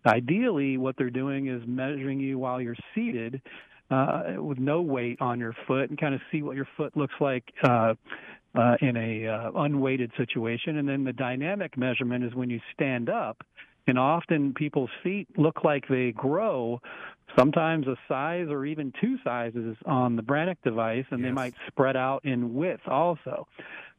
Ideally, 0.07 0.79
what 0.79 0.97
they're 0.97 1.11
doing 1.11 1.49
is 1.49 1.63
measuring 1.67 2.21
you 2.21 2.39
while 2.39 2.61
you're 2.61 2.77
seated 2.95 3.43
uh, 3.91 4.35
with 4.37 4.59
no 4.59 4.81
weight 4.81 5.21
on 5.21 5.39
your 5.39 5.55
foot 5.67 5.91
and 5.91 6.01
kind 6.01 6.15
of 6.15 6.21
see 6.31 6.43
what 6.43 6.57
your 6.57 6.69
foot 6.77 6.97
looks 6.97 7.15
like 7.21 7.45
uh, 7.65 7.95
uh, 8.55 8.77
in 8.81 8.97
a 8.97 9.27
uh, 9.27 9.51
unweighted 9.55 10.13
situation. 10.17 10.79
And 10.79 10.89
then 10.89 11.05
the 11.05 11.13
dynamic 11.13 11.77
measurement 11.77 12.25
is 12.25 12.35
when 12.35 12.51
you 12.51 12.61
stand 12.75 13.09
up. 13.09 13.43
And 13.87 13.99
often 13.99 14.55
people's 14.55 14.91
feet 15.03 15.27
look 15.37 15.65
like 15.65 15.89
they 15.89 16.13
grow, 16.13 16.81
sometimes 17.37 17.87
a 17.87 17.97
size 18.09 18.47
or 18.49 18.65
even 18.67 18.93
two 19.01 19.17
sizes 19.25 19.77
on 19.87 20.17
the 20.17 20.23
Brannock 20.23 20.59
device, 20.63 21.07
and 21.11 21.25
they 21.25 21.33
might 21.33 21.55
spread 21.67 21.97
out 21.97 22.25
in 22.25 22.55
width 22.55 22.87
also. 22.87 23.49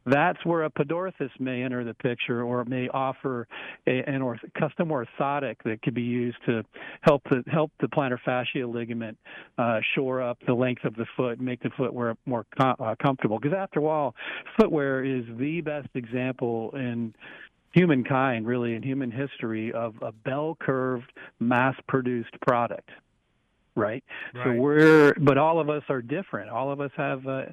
That's 0.05 0.43
where 0.45 0.63
a 0.63 0.69
podorthus 0.69 1.29
may 1.39 1.63
enter 1.63 1.83
the 1.83 1.93
picture, 1.93 2.43
or 2.43 2.65
may 2.65 2.87
offer 2.89 3.47
a, 3.87 4.03
an 4.07 4.21
orth, 4.21 4.39
custom 4.57 4.89
orthotic 4.89 5.57
that 5.65 5.81
could 5.83 5.93
be 5.93 6.01
used 6.01 6.37
to 6.47 6.63
help 7.01 7.21
the 7.29 7.43
help 7.51 7.71
the 7.79 7.87
plantar 7.87 8.17
fascia 8.23 8.65
ligament 8.65 9.17
uh, 9.57 9.79
shore 9.93 10.21
up 10.21 10.37
the 10.47 10.53
length 10.53 10.85
of 10.85 10.95
the 10.95 11.05
foot, 11.15 11.39
make 11.39 11.61
the 11.61 11.69
footwear 11.77 12.15
more 12.25 12.45
com- 12.59 12.75
uh, 12.79 12.95
comfortable. 13.01 13.39
Because 13.39 13.55
after 13.57 13.87
all, 13.87 14.15
footwear 14.59 15.03
is 15.03 15.23
the 15.37 15.61
best 15.61 15.89
example 15.93 16.71
in 16.75 17.13
humankind, 17.73 18.47
really 18.47 18.75
in 18.75 18.83
human 18.83 19.11
history, 19.11 19.71
of 19.71 19.95
a 20.01 20.11
bell 20.11 20.57
curved, 20.59 21.11
mass 21.39 21.75
produced 21.87 22.39
product. 22.41 22.89
Right? 23.75 24.03
So 24.43 24.51
we're, 24.51 25.13
but 25.21 25.37
all 25.37 25.59
of 25.61 25.69
us 25.69 25.83
are 25.87 26.01
different. 26.01 26.49
All 26.49 26.71
of 26.71 26.81
us 26.81 26.91
have, 26.97 27.25
uh, 27.25 27.43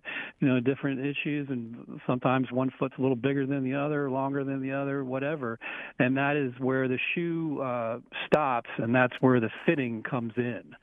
you 0.40 0.48
know, 0.48 0.58
different 0.58 0.98
issues, 0.98 1.46
and 1.48 2.00
sometimes 2.08 2.50
one 2.50 2.72
foot's 2.76 2.94
a 2.98 3.00
little 3.00 3.16
bigger 3.16 3.46
than 3.46 3.62
the 3.62 3.74
other, 3.74 4.10
longer 4.10 4.42
than 4.42 4.60
the 4.60 4.72
other, 4.72 5.04
whatever. 5.04 5.60
And 6.00 6.16
that 6.16 6.36
is 6.36 6.52
where 6.58 6.88
the 6.88 6.98
shoe 7.14 7.60
uh, 7.62 8.00
stops, 8.26 8.68
and 8.78 8.92
that's 8.92 9.14
where 9.20 9.38
the 9.38 9.50
fitting 9.64 10.02
comes 10.02 10.32
in. 10.36 10.74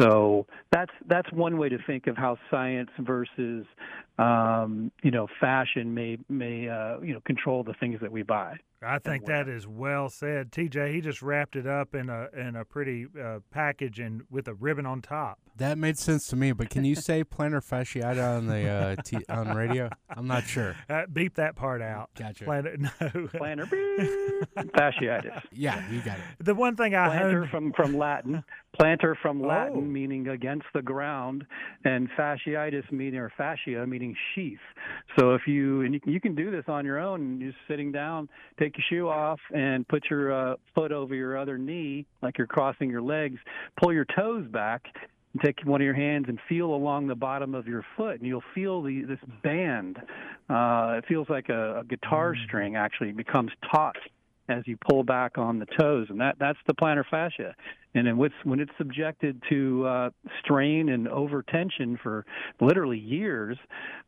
So 0.00 0.46
that's 0.72 0.92
that's 1.06 1.30
one 1.32 1.58
way 1.58 1.68
to 1.68 1.78
think 1.86 2.06
of 2.06 2.16
how 2.16 2.38
science 2.50 2.90
versus, 3.00 3.66
um, 4.20 4.92
you 5.02 5.10
know, 5.10 5.26
fashion 5.40 5.94
may 5.94 6.18
may 6.28 6.68
uh, 6.68 7.00
you 7.00 7.12
know 7.14 7.20
control 7.20 7.62
the 7.64 7.74
things 7.74 8.00
that 8.00 8.12
we 8.12 8.22
buy. 8.22 8.56
I 8.82 8.98
think 8.98 9.26
that 9.26 9.46
is 9.46 9.66
well 9.66 10.08
said, 10.08 10.50
TJ. 10.52 10.94
He 10.94 11.02
just 11.02 11.20
wrapped 11.20 11.54
it 11.54 11.66
up 11.66 11.94
in 11.94 12.08
a 12.08 12.28
in 12.34 12.56
a 12.56 12.64
pretty 12.64 13.06
uh, 13.22 13.40
package 13.50 13.98
and 14.00 14.22
with 14.30 14.48
a 14.48 14.54
ribbon 14.54 14.86
on 14.86 15.02
top. 15.02 15.38
That 15.56 15.76
made 15.76 15.98
sense 15.98 16.26
to 16.28 16.36
me, 16.36 16.52
but 16.52 16.70
can 16.70 16.86
you 16.86 16.94
say 16.94 17.22
plantar 17.22 17.60
fasciitis 17.62 18.38
on 18.38 18.46
the 18.46 18.66
uh, 18.66 18.96
t- 19.04 19.24
on 19.28 19.54
radio? 19.54 19.90
I'm 20.08 20.26
not 20.26 20.44
sure. 20.46 20.76
Uh, 20.88 21.02
beep 21.12 21.34
that 21.34 21.56
part 21.56 21.82
out. 21.82 22.08
Gotcha. 22.18 22.44
Planet, 22.44 22.80
no. 22.80 22.88
Plantar 22.88 23.68
fasciitis. 24.56 25.42
Yeah, 25.52 25.82
you 25.90 26.00
got 26.00 26.18
it. 26.18 26.24
the 26.44 26.54
one 26.54 26.76
thing 26.76 26.94
I 26.94 27.08
plantar 27.08 27.40
honed, 27.40 27.50
from 27.50 27.72
from 27.74 27.96
Latin, 27.98 28.42
plantar 28.80 29.14
from 29.20 29.42
Latin 29.42 29.76
Oh. 29.76 29.80
meaning 29.82 30.28
against 30.28 30.66
the 30.72 30.80
ground, 30.82 31.44
and 31.84 32.08
fasciitis 32.18 32.90
meaning 32.90 33.20
or 33.20 33.30
fascia 33.36 33.86
meaning 33.86 34.09
sheath. 34.34 34.58
So 35.18 35.34
if 35.34 35.42
you 35.46 35.82
and 35.82 35.94
you, 35.94 36.00
can- 36.00 36.12
you 36.12 36.20
can 36.20 36.34
do 36.34 36.50
this 36.50 36.64
on 36.68 36.84
your 36.84 36.98
own, 36.98 37.40
just 37.40 37.56
sitting 37.68 37.92
down, 37.92 38.28
take 38.58 38.76
your 38.76 38.84
shoe 38.88 39.08
off 39.08 39.40
and 39.54 39.86
put 39.88 40.04
your 40.10 40.32
uh, 40.52 40.56
foot 40.74 40.92
over 40.92 41.14
your 41.14 41.36
other 41.38 41.58
knee, 41.58 42.06
like 42.22 42.38
you're 42.38 42.46
crossing 42.46 42.90
your 42.90 43.02
legs, 43.02 43.38
pull 43.82 43.92
your 43.92 44.06
toes 44.16 44.46
back. 44.50 44.82
and 45.32 45.42
Take 45.42 45.56
one 45.64 45.80
of 45.80 45.84
your 45.84 45.94
hands 45.94 46.26
and 46.28 46.38
feel 46.48 46.74
along 46.74 47.06
the 47.06 47.14
bottom 47.14 47.54
of 47.54 47.66
your 47.66 47.84
foot, 47.96 48.16
and 48.18 48.26
you'll 48.26 48.42
feel 48.54 48.82
the 48.82 49.02
this 49.02 49.20
band. 49.42 49.98
Uh, 50.48 50.94
it 50.98 51.04
feels 51.06 51.28
like 51.28 51.48
a, 51.48 51.80
a 51.80 51.84
guitar 51.84 52.34
string 52.46 52.76
actually 52.76 53.12
becomes 53.12 53.50
taut 53.72 53.96
as 54.48 54.64
you 54.66 54.76
pull 54.88 55.04
back 55.04 55.38
on 55.38 55.60
the 55.60 55.66
toes, 55.78 56.08
and 56.10 56.20
that 56.20 56.34
that's 56.40 56.58
the 56.66 56.74
plantar 56.74 57.04
fascia. 57.08 57.54
And 57.94 58.06
then 58.06 58.16
when 58.16 58.60
it's 58.60 58.70
subjected 58.78 59.42
to 59.48 59.86
uh, 59.86 60.10
strain 60.42 60.90
and 60.90 61.08
overtension 61.08 61.98
for 62.00 62.24
literally 62.60 62.98
years, 62.98 63.58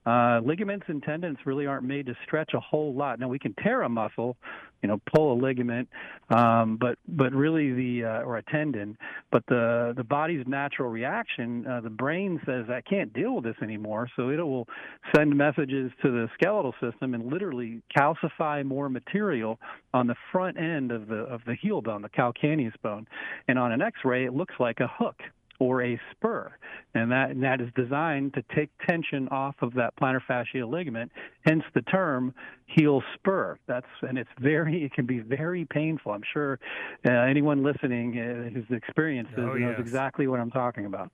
uh, 0.06 0.40
ligaments 0.44 0.86
and 0.88 1.02
tendons 1.02 1.38
really 1.44 1.66
aren't 1.66 1.84
made 1.84 2.06
to 2.06 2.14
stretch 2.24 2.54
a 2.54 2.60
whole 2.60 2.94
lot. 2.94 3.18
Now 3.18 3.28
we 3.28 3.38
can 3.38 3.54
tear 3.54 3.82
a 3.82 3.88
muscle, 3.88 4.36
you 4.82 4.88
know, 4.88 5.00
pull 5.14 5.32
a 5.32 5.36
ligament, 5.40 5.88
um, 6.30 6.76
but 6.80 6.98
but 7.06 7.32
really 7.32 7.72
the 7.72 8.04
uh, 8.04 8.22
or 8.22 8.38
a 8.38 8.42
tendon, 8.42 8.96
but 9.30 9.44
the 9.46 9.94
the 9.96 10.02
body's 10.02 10.44
natural 10.48 10.90
reaction, 10.90 11.64
uh, 11.66 11.80
the 11.80 11.90
brain 11.90 12.40
says 12.44 12.64
I 12.68 12.80
can't 12.80 13.12
deal 13.12 13.36
with 13.36 13.44
this 13.44 13.54
anymore, 13.62 14.08
so 14.16 14.30
it 14.30 14.38
will 14.38 14.66
send 15.14 15.36
messages 15.36 15.92
to 16.02 16.10
the 16.10 16.28
skeletal 16.34 16.74
system 16.80 17.14
and 17.14 17.32
literally 17.32 17.80
calcify 17.96 18.64
more 18.64 18.88
material 18.88 19.60
on 19.94 20.08
the 20.08 20.16
front 20.32 20.58
end 20.58 20.90
of 20.90 21.06
the 21.06 21.18
of 21.18 21.42
the 21.46 21.54
heel 21.54 21.80
bone, 21.80 22.02
the 22.02 22.08
calcaneus 22.08 22.74
bone, 22.82 23.06
and 23.46 23.58
on 23.58 23.71
an 23.72 23.82
X-ray 23.82 24.24
it 24.24 24.34
looks 24.34 24.54
like 24.58 24.80
a 24.80 24.88
hook 24.88 25.20
or 25.58 25.82
a 25.82 26.00
spur, 26.10 26.50
and 26.94 27.12
that 27.12 27.30
and 27.30 27.42
that 27.42 27.60
is 27.60 27.68
designed 27.76 28.34
to 28.34 28.42
take 28.54 28.68
tension 28.86 29.28
off 29.28 29.54
of 29.62 29.72
that 29.74 29.94
plantar 29.96 30.20
fascial 30.28 30.68
ligament. 30.68 31.12
Hence 31.46 31.62
the 31.74 31.82
term 31.82 32.34
heel 32.66 33.02
spur. 33.14 33.58
That's 33.66 33.86
and 34.02 34.18
it's 34.18 34.30
very 34.40 34.84
it 34.84 34.92
can 34.92 35.06
be 35.06 35.20
very 35.20 35.64
painful. 35.64 36.12
I'm 36.12 36.24
sure 36.32 36.58
uh, 37.06 37.10
anyone 37.10 37.62
listening 37.62 38.18
uh, 38.18 38.50
who's 38.50 38.76
experienced 38.76 39.32
Oh, 39.36 39.42
knows 39.54 39.60
yes. 39.60 39.78
exactly 39.78 40.26
what 40.26 40.40
I'm 40.40 40.50
talking 40.50 40.86
about. 40.86 41.12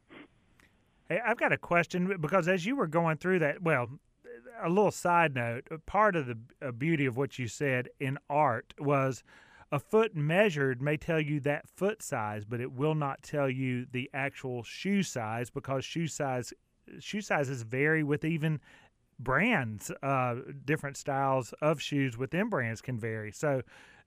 Hey, 1.08 1.20
I've 1.24 1.38
got 1.38 1.52
a 1.52 1.58
question 1.58 2.16
because 2.20 2.48
as 2.48 2.64
you 2.64 2.76
were 2.76 2.86
going 2.86 3.18
through 3.18 3.40
that, 3.40 3.62
well, 3.62 3.88
a 4.62 4.68
little 4.68 4.90
side 4.90 5.34
note. 5.34 5.64
Part 5.86 6.16
of 6.16 6.26
the 6.26 6.38
uh, 6.62 6.70
beauty 6.72 7.06
of 7.06 7.16
what 7.16 7.38
you 7.38 7.48
said 7.48 7.88
in 8.00 8.18
art 8.30 8.72
was 8.78 9.22
a 9.70 9.78
foot 9.78 10.16
measured 10.16 10.80
may 10.80 10.96
tell 10.96 11.20
you 11.20 11.40
that 11.40 11.68
foot 11.68 12.02
size, 12.02 12.44
but 12.44 12.60
it 12.60 12.72
will 12.72 12.94
not 12.94 13.22
tell 13.22 13.50
you 13.50 13.86
the 13.90 14.10
actual 14.14 14.62
shoe 14.62 15.02
size 15.02 15.50
because 15.50 15.84
shoe 15.84 16.06
size 16.06 16.52
shoe 17.00 17.20
sizes 17.20 17.62
vary 17.62 18.02
with 18.02 18.24
even 18.24 18.60
brands. 19.18 19.90
Uh, 20.02 20.36
different 20.64 20.96
styles 20.96 21.52
of 21.60 21.82
shoes 21.82 22.16
within 22.16 22.48
brands 22.48 22.80
can 22.80 22.98
vary. 22.98 23.32
So 23.32 23.62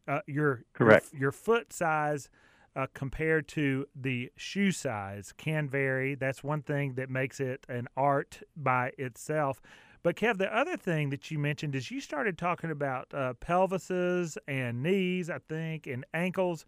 uh, 0.08 0.22
your 0.25 0.63
Correct. 0.74 1.10
your, 1.13 1.22
your 1.22 1.32
foot 1.32 1.72
size 1.72 2.30
uh, 2.75 2.88
compared 2.94 3.48
to 3.50 3.86
the 3.96 4.32
shoe 4.36 4.72
size 4.72 5.34
can 5.38 5.70
vary. 5.70 6.15
That's 6.15 6.44
one 6.44 6.62
thing 6.62 6.96
that 6.96 7.10
makes 7.10 7.39
it 7.39 7.65
an 7.70 7.88
art 7.96 8.41
by 8.56 8.94
itself. 8.98 9.62
But 10.03 10.15
Kev, 10.15 10.38
the 10.38 10.55
other 10.55 10.77
thing 10.77 11.12
that 11.12 11.29
you 11.29 11.38
mentioned 11.38 11.75
is 11.75 11.91
you 11.91 12.01
started 12.01 12.38
talking 12.38 12.72
about 12.72 13.13
uh, 13.13 13.34
pelvises 13.39 14.36
and 14.48 14.81
knees, 14.81 15.29
I 15.29 15.38
think, 15.48 15.86
and 15.86 16.05
ankles. 16.13 16.65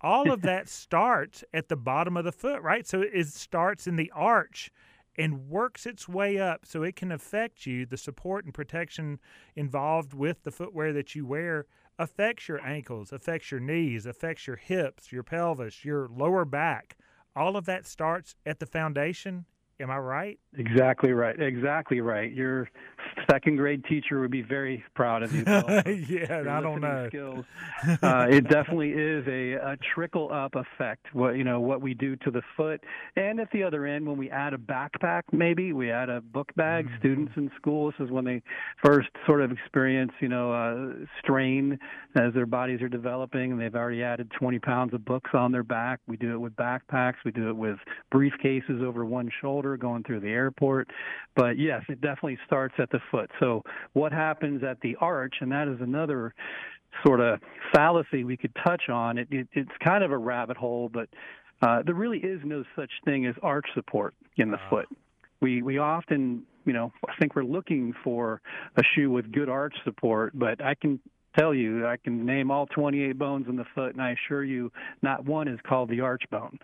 All 0.00 0.30
of 0.30 0.42
that 0.42 0.68
starts 0.68 1.42
at 1.52 1.68
the 1.68 1.76
bottom 1.76 2.16
of 2.16 2.24
the 2.24 2.32
foot, 2.32 2.62
right? 2.62 2.86
So 2.86 3.02
it 3.02 3.26
starts 3.26 3.86
in 3.86 3.96
the 3.96 4.12
arch 4.14 4.70
and 5.18 5.48
works 5.48 5.86
its 5.86 6.08
way 6.08 6.38
up 6.38 6.64
so 6.64 6.82
it 6.82 6.94
can 6.94 7.10
affect 7.10 7.66
you. 7.66 7.86
The 7.86 7.96
support 7.96 8.44
and 8.44 8.54
protection 8.54 9.18
involved 9.56 10.14
with 10.14 10.44
the 10.44 10.52
footwear 10.52 10.92
that 10.92 11.14
you 11.14 11.26
wear 11.26 11.66
affects 11.98 12.46
your 12.46 12.64
ankles, 12.64 13.12
affects 13.12 13.50
your 13.50 13.60
knees, 13.60 14.06
affects 14.06 14.46
your 14.46 14.56
hips, 14.56 15.10
your 15.10 15.22
pelvis, 15.22 15.84
your 15.84 16.08
lower 16.08 16.44
back. 16.44 16.96
All 17.34 17.56
of 17.56 17.64
that 17.66 17.86
starts 17.86 18.34
at 18.44 18.60
the 18.60 18.66
foundation. 18.66 19.46
Am 19.80 19.90
I 19.90 19.98
right? 19.98 20.38
Exactly 20.56 21.12
right. 21.12 21.38
Exactly 21.38 22.00
right. 22.00 22.32
Your 22.32 22.68
second 23.30 23.56
grade 23.56 23.84
teacher 23.84 24.20
would 24.20 24.30
be 24.30 24.42
very 24.42 24.84
proud 24.94 25.22
of 25.22 25.32
you. 25.34 25.44
Yeah, 26.06 26.42
I 26.48 26.60
don't 26.60 26.80
know. 26.80 27.06
Skills. 27.08 27.44
Uh, 28.02 28.26
it 28.28 28.48
definitely 28.48 28.90
is 28.90 29.26
a, 29.26 29.52
a 29.52 29.76
trickle 29.94 30.32
up 30.32 30.54
effect. 30.54 31.06
What 31.12 31.36
you 31.36 31.44
know, 31.44 31.60
what 31.60 31.80
we 31.80 31.94
do 31.94 32.16
to 32.16 32.30
the 32.30 32.42
foot, 32.56 32.82
and 33.16 33.40
at 33.40 33.50
the 33.50 33.62
other 33.62 33.86
end, 33.86 34.06
when 34.06 34.16
we 34.16 34.30
add 34.30 34.54
a 34.54 34.58
backpack, 34.58 35.22
maybe 35.32 35.72
we 35.72 35.90
add 35.90 36.08
a 36.08 36.20
book 36.20 36.54
bag. 36.56 36.86
Mm-hmm. 36.86 36.98
Students 36.98 37.32
in 37.36 37.50
school, 37.56 37.90
this 37.90 38.06
is 38.06 38.10
when 38.10 38.24
they 38.24 38.42
first 38.84 39.08
sort 39.26 39.42
of 39.42 39.52
experience, 39.52 40.12
you 40.20 40.28
know, 40.28 40.52
uh, 40.52 41.06
strain 41.20 41.78
as 42.14 42.32
their 42.34 42.46
bodies 42.46 42.80
are 42.82 42.88
developing, 42.88 43.52
and 43.52 43.60
they've 43.60 43.74
already 43.74 44.02
added 44.02 44.30
20 44.38 44.58
pounds 44.58 44.94
of 44.94 45.04
books 45.04 45.30
on 45.34 45.52
their 45.52 45.64
back. 45.64 46.00
We 46.06 46.16
do 46.16 46.34
it 46.34 46.38
with 46.38 46.54
backpacks. 46.56 47.16
We 47.24 47.32
do 47.32 47.48
it 47.48 47.56
with 47.56 47.78
briefcases 48.12 48.82
over 48.82 49.04
one 49.04 49.30
shoulder 49.40 49.76
going 49.76 50.04
through 50.04 50.20
the 50.20 50.28
airport. 50.28 50.90
But 51.34 51.58
yes, 51.58 51.82
it 51.88 52.00
definitely 52.00 52.38
starts 52.46 52.74
at 52.78 52.90
the 52.90 53.00
foot. 53.10 53.30
So 53.40 53.62
what 53.92 54.12
happens 54.12 54.62
at 54.62 54.80
the 54.80 54.96
arch, 55.00 55.34
and 55.40 55.52
that 55.52 55.68
is 55.68 55.78
another 55.80 56.34
sort 57.04 57.20
of 57.20 57.40
fallacy 57.74 58.24
we 58.24 58.36
could 58.36 58.54
touch 58.64 58.88
on. 58.88 59.18
It, 59.18 59.28
it, 59.30 59.48
it's 59.52 59.70
kind 59.84 60.02
of 60.02 60.12
a 60.12 60.18
rabbit 60.18 60.56
hole, 60.56 60.88
but 60.92 61.08
uh, 61.62 61.82
there 61.84 61.94
really 61.94 62.18
is 62.18 62.40
no 62.44 62.64
such 62.74 62.90
thing 63.04 63.26
as 63.26 63.34
arch 63.42 63.66
support 63.74 64.14
in 64.36 64.50
the 64.50 64.58
foot. 64.70 64.86
We 65.40 65.62
we 65.62 65.78
often, 65.78 66.42
you 66.64 66.72
know, 66.72 66.92
I 67.06 67.12
think 67.18 67.34
we're 67.36 67.44
looking 67.44 67.94
for 68.02 68.40
a 68.76 68.82
shoe 68.94 69.10
with 69.10 69.30
good 69.32 69.48
arch 69.48 69.74
support, 69.84 70.32
but 70.34 70.64
I 70.64 70.74
can 70.74 71.00
tell 71.38 71.54
you, 71.54 71.86
I 71.86 71.96
can 71.96 72.24
name 72.24 72.50
all 72.50 72.66
28 72.66 73.18
bones 73.18 73.46
in 73.48 73.56
the 73.56 73.64
foot, 73.74 73.92
and 73.92 74.02
I 74.02 74.12
assure 74.12 74.44
you, 74.44 74.70
not 75.02 75.24
one 75.24 75.48
is 75.48 75.58
called 75.66 75.90
the 75.90 76.00
arch 76.00 76.22
bone. 76.30 76.58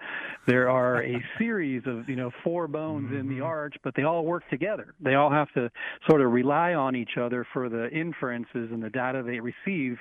There 0.46 0.70
are 0.70 1.02
a 1.02 1.22
series 1.38 1.82
of, 1.86 2.08
you 2.08 2.16
know, 2.16 2.30
four 2.42 2.68
bones 2.68 3.12
in 3.12 3.28
the 3.28 3.36
mm-hmm. 3.36 3.44
arch, 3.44 3.74
but 3.84 3.94
they 3.94 4.02
all 4.02 4.24
work 4.24 4.48
together. 4.50 4.94
They 5.00 5.14
all 5.14 5.30
have 5.30 5.52
to 5.54 5.70
sort 6.08 6.20
of 6.20 6.32
rely 6.32 6.74
on 6.74 6.96
each 6.96 7.16
other 7.20 7.46
for 7.52 7.68
the 7.68 7.88
inferences 7.90 8.70
and 8.72 8.82
the 8.82 8.90
data 8.90 9.22
they 9.22 9.40
receive 9.40 9.98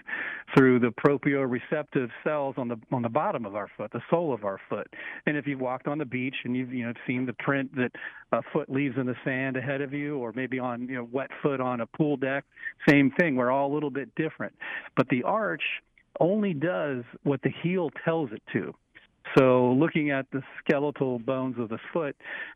through 0.56 0.80
the 0.80 0.92
proprioceptive 1.06 2.10
cells 2.24 2.56
on 2.58 2.68
the 2.68 2.78
on 2.92 3.02
the 3.02 3.10
bottom 3.10 3.46
of 3.46 3.56
our 3.56 3.70
foot, 3.78 3.92
the 3.92 4.02
sole 4.10 4.34
of 4.34 4.44
our 4.44 4.60
foot. 4.70 4.88
And 5.26 5.38
if 5.38 5.48
you've 5.48 5.60
walked 5.60 5.88
on 5.88 5.98
the 5.98 6.06
beach 6.06 6.36
and 6.44 6.56
you've 6.56 6.74
you 6.74 6.86
know 6.86 6.94
seen 7.08 7.26
the 7.26 7.34
print 7.34 7.74
that 7.76 7.92
a 8.32 8.42
foot 8.54 8.70
leaves 8.70 8.98
in 8.98 9.06
the 9.06 9.16
sand 9.26 9.58
ahead 9.58 9.82
of 9.82 9.94
you, 9.94 10.18
or 10.18 10.32
maybe 10.36 10.60
on 10.60 10.88
you 10.88 10.96
know 10.96 11.08
wet 11.12 11.30
foot 11.42 11.60
on 11.60 11.82
a 11.82 11.86
pool 11.86 12.18
deck, 12.18 12.46
same 12.88 13.12
thing. 13.20 13.36
We're 13.36 13.52
all 13.52 13.72
a 13.72 13.74
little 13.74 13.90
bit 13.90 14.14
different. 14.16 14.54
But 14.96 15.10
the 15.10 15.24
arch 15.24 15.64
only 16.20 16.54
does 16.54 17.04
what 17.24 17.42
the 17.42 17.52
heel 17.64 17.90
tells 18.06 18.32
it 18.32 18.42
to. 18.54 18.74
So, 19.38 19.72
looking 19.74 20.10
at 20.12 20.26
the 20.32 20.42
skeletal 20.60 21.20
bones 21.20 21.56
of 21.58 21.70
the 21.70 21.78
foot, 21.94 22.16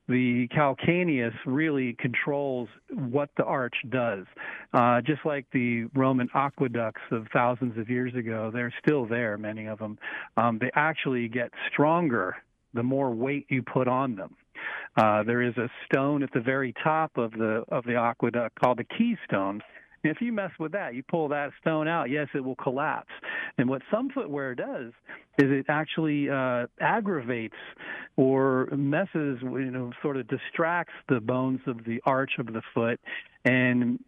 the 0.10 0.48
calcaneus 0.50 1.34
really 1.46 1.96
controls 2.00 2.68
what 2.90 3.30
the 3.38 3.44
arch 3.44 3.76
does. 3.90 4.26
Uh, 4.74 5.00
just 5.02 5.26
like 5.26 5.46
the 5.54 5.86
Roman 5.96 6.28
aqueducts 6.34 7.02
of 7.12 7.28
thousands 7.32 7.78
of 7.78 7.90
years 7.90 8.14
ago, 8.16 8.50
they're 8.54 8.74
still 8.86 9.06
there, 9.06 9.38
many 9.38 9.68
of 9.68 9.80
them. 9.80 9.98
Um, 10.38 10.58
they 10.60 10.72
actually 10.76 11.28
get 11.30 11.52
stronger 11.72 12.36
the 12.74 12.84
more 12.84 13.12
weight 13.12 13.46
you 13.50 13.62
put 13.62 13.88
on 13.88 14.16
them. 14.16 14.36
Uh, 14.98 15.24
there 15.24 15.42
is 15.42 15.56
a 15.58 15.70
stone 15.86 16.24
at 16.24 16.32
the 16.34 16.40
very 16.40 16.74
top 16.84 17.18
of 17.18 17.32
the 17.32 17.64
of 17.70 17.84
the 17.86 17.96
aqueduct 17.96 18.60
called 18.60 18.78
the 18.78 18.86
keystone, 18.98 19.62
if 20.10 20.22
you 20.22 20.32
mess 20.32 20.52
with 20.60 20.72
that, 20.74 20.94
you 20.94 21.04
pull 21.04 21.28
that 21.30 21.52
stone 21.62 21.88
out, 21.88 22.10
yes, 22.10 22.28
it 22.34 22.40
will 22.40 22.56
collapse. 22.56 23.12
And 23.58 23.70
what 23.70 23.82
some 23.92 24.10
footwear 24.10 24.56
does 24.56 24.92
is 25.38 25.52
it 25.52 25.66
actually 25.68 26.30
uh, 26.30 26.68
aggravates 26.80 27.56
or 28.16 28.68
messes, 28.72 29.40
you 29.42 29.72
know, 29.72 29.92
sort 30.02 30.18
of 30.18 30.28
distracts 30.28 30.94
the 31.10 31.20
bones 31.20 31.62
of 31.68 31.84
the 31.86 32.02
arch 32.06 32.34
of 32.40 32.48
the 32.48 32.62
foot. 32.74 33.00
And 33.46 34.00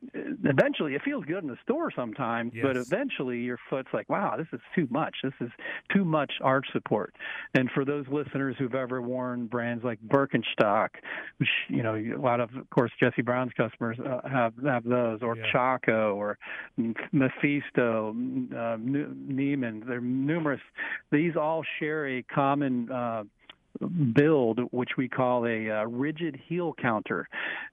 eventually, 0.44 0.96
it 0.96 1.03
feels 1.03 1.24
good 1.25 1.44
in 1.44 1.50
the 1.50 1.58
store 1.62 1.91
sometimes, 1.96 2.53
Yes. 2.56 2.63
but 2.65 2.75
eventually 2.75 3.39
your 3.41 3.60
foot's 3.70 3.89
like, 3.94 4.10
wow, 4.10 4.36
this 4.36 4.48
is 4.51 4.60
too 4.75 4.88
much. 4.89 5.15
This 5.24 5.34
is 5.39 5.51
too 5.94 6.03
much 6.03 6.34
arch 6.41 6.65
support. 6.74 7.13
And 7.53 7.70
for 7.72 7.86
those 7.86 8.06
listeners 8.08 8.56
who've 8.58 8.74
ever 8.74 9.00
worn 9.00 9.46
brands 9.46 9.84
like 9.84 10.00
Birkenstock, 10.08 10.89
which 11.38 11.50
you 11.70 11.84
know 11.84 11.94
a 11.96 12.17
lot 12.19 12.39
of, 12.39 12.50
of 12.56 12.67
course, 12.71 12.91
Jesse 13.00 13.21
Brown's 13.21 13.54
customers 13.56 13.97
uh, 14.00 14.28
have 14.28 14.54
have 14.65 14.84
those, 14.84 15.21
or 15.21 15.38
Yeah. 15.38 15.52
Chaco, 15.52 16.15
or 16.15 16.39
Mephisto, 17.12 18.10
uh, 18.10 18.78
Ne- 18.80 19.56
Neiman. 19.56 19.86
There 19.86 19.97
are 19.97 20.02
numerous. 20.02 20.62
These 21.12 21.36
all 21.36 21.63
share 21.80 22.08
a 22.08 22.23
common. 22.23 22.91
Uh, 22.91 23.23
build 24.13 24.60
which 24.72 24.92
we 24.98 25.08
call 25.08 25.46
a 25.46 25.70
uh, 25.70 25.84
rigid 25.86 26.40
heel 26.48 26.74
counter. 26.80 27.28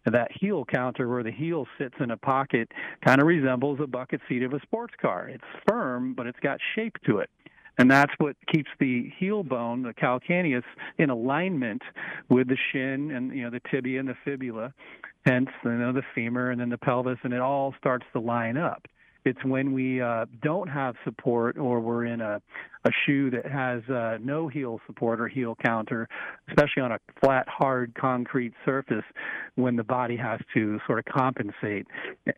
That 0.04 0.30
heel 0.32 0.64
counter 0.64 1.08
where 1.08 1.22
the 1.22 1.32
heel 1.32 1.66
sits 1.78 1.94
in 2.00 2.10
a 2.10 2.16
pocket 2.16 2.70
kind 3.04 3.20
of 3.20 3.26
resembles 3.26 3.80
a 3.80 3.86
bucket 3.86 4.20
seat 4.28 4.42
of 4.42 4.52
a 4.52 4.60
sports 4.60 4.94
car. 5.00 5.28
It's 5.28 5.44
firm 5.66 6.14
but 6.14 6.26
it's 6.26 6.40
got 6.40 6.58
shape 6.74 6.96
to 7.06 7.18
it. 7.18 7.30
And 7.76 7.90
that's 7.90 8.12
what 8.18 8.36
keeps 8.52 8.70
the 8.78 9.10
heel 9.18 9.42
bone, 9.42 9.82
the 9.82 9.92
calcaneus, 9.92 10.62
in 10.98 11.10
alignment 11.10 11.82
with 12.28 12.48
the 12.48 12.56
shin 12.72 13.10
and 13.10 13.34
you 13.34 13.42
know 13.42 13.50
the 13.50 13.60
tibia 13.70 13.98
and 13.98 14.08
the 14.08 14.16
fibula, 14.24 14.72
hence 15.26 15.48
you 15.64 15.72
know 15.72 15.92
the 15.92 16.04
femur 16.14 16.50
and 16.50 16.60
then 16.60 16.68
the 16.68 16.78
pelvis, 16.78 17.18
and 17.24 17.32
it 17.32 17.40
all 17.40 17.74
starts 17.78 18.06
to 18.12 18.20
line 18.20 18.56
up. 18.56 18.86
It's 19.24 19.42
when 19.44 19.72
we 19.72 20.00
uh, 20.02 20.26
don't 20.42 20.68
have 20.68 20.96
support 21.04 21.56
or 21.58 21.80
we're 21.80 22.04
in 22.04 22.20
a, 22.20 22.40
a 22.84 22.90
shoe 23.06 23.30
that 23.30 23.46
has 23.46 23.82
uh, 23.88 24.18
no 24.20 24.48
heel 24.48 24.80
support 24.86 25.20
or 25.20 25.28
heel 25.28 25.56
counter, 25.64 26.08
especially 26.48 26.82
on 26.82 26.92
a 26.92 26.98
flat, 27.22 27.48
hard 27.48 27.94
concrete 27.94 28.52
surface, 28.64 29.04
when 29.54 29.76
the 29.76 29.84
body 29.84 30.16
has 30.16 30.40
to 30.52 30.78
sort 30.86 30.98
of 30.98 31.04
compensate. 31.06 31.86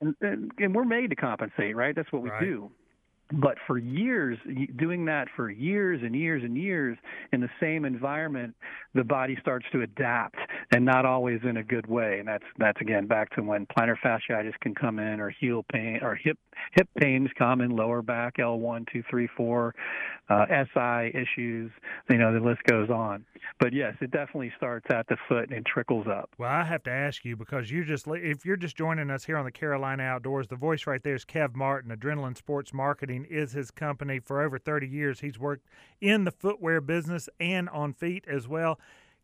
And, 0.01 0.15
and, 0.21 0.51
and 0.59 0.75
we're 0.75 0.85
made 0.85 1.11
to 1.11 1.17
compensate, 1.17 1.75
right? 1.75 1.95
That's 1.95 2.13
what 2.13 2.23
we 2.23 2.31
Right. 2.31 2.41
do. 2.41 2.71
But 3.33 3.57
for 3.67 3.77
years, 3.77 4.39
doing 4.77 5.05
that 5.07 5.27
for 5.35 5.51
years 5.51 6.01
and 6.05 6.15
years 6.15 6.45
and 6.45 6.57
years 6.57 6.97
in 7.33 7.41
the 7.41 7.51
same 7.61 7.85
environment, 7.85 8.55
the 8.95 9.03
body 9.03 9.37
starts 9.41 9.67
to 9.73 9.83
adapt, 9.83 10.37
and 10.73 10.85
not 10.85 11.05
always 11.05 11.41
in 11.43 11.57
a 11.57 11.65
good 11.65 11.87
way. 11.87 12.21
And 12.21 12.29
that's 12.29 12.45
that's 12.59 12.81
again 12.81 13.07
back 13.07 13.35
to 13.35 13.43
when 13.43 13.67
plantar 13.67 13.97
fasciitis 14.05 14.55
can 14.61 14.75
come 14.75 15.01
in, 15.01 15.21
or 15.21 15.31
heel 15.31 15.65
pain, 15.73 15.99
or 16.03 16.15
hip 16.15 16.39
hip 16.73 16.89
pains 16.99 17.29
come 17.37 17.61
in, 17.61 17.71
lower 17.71 18.01
back, 18.01 18.39
L 18.39 18.61
one, 18.61 18.87
two, 18.93 19.03
three, 19.11 19.29
four, 19.37 19.75
uh, 20.29 20.47
SI 20.49 21.11
issues. 21.13 21.73
You 22.09 22.19
know, 22.19 22.33
the 22.33 22.41
list 22.41 22.63
goes 22.65 22.91
on. 22.91 23.25
But 23.59 23.73
yes, 23.73 23.95
it 24.01 24.13
definitely 24.13 24.53
starts 24.57 24.87
at 24.91 25.09
the 25.09 25.17
foot 25.29 25.51
and 25.51 25.67
trickles 25.67 26.07
up. 26.07 26.31
Well, 26.39 26.51
I 26.51 26.65
have 26.65 26.83
to 26.85 26.91
ask 26.91 27.25
you 27.25 27.37
because 27.37 27.71
you 27.71 27.85
just 27.85 28.07
if 28.07 28.45
you're 28.45 28.57
just 28.57 28.77
joining 28.77 29.11
us 29.11 29.25
here 29.25 29.37
on 29.37 29.45
the 29.45 29.53
Carolina 29.53 30.05
Outdoors, 30.05 30.47
the 30.47 30.57
voice 30.57 30.87
right 30.87 31.03
there 31.03 31.15
is 31.15 31.25
Kev 31.25 31.57
Martin. 31.57 31.91
Adrenaline 31.97 32.37
Sports 32.37 32.73
Marketing 32.73 33.16
is 33.25 33.53
his 33.53 33.71
company 33.71 34.19
for 34.19 34.43
over 34.43 34.59
30 34.59 34.87
years. 34.87 35.21
He's 35.21 35.39
worked 35.39 35.67
in 36.01 36.25
the 36.25 36.31
footwear 36.31 36.81
business 36.81 37.29
and 37.41 37.69
on 37.71 37.93
feet 37.95 38.25
as 38.29 38.47
well. 38.47 38.79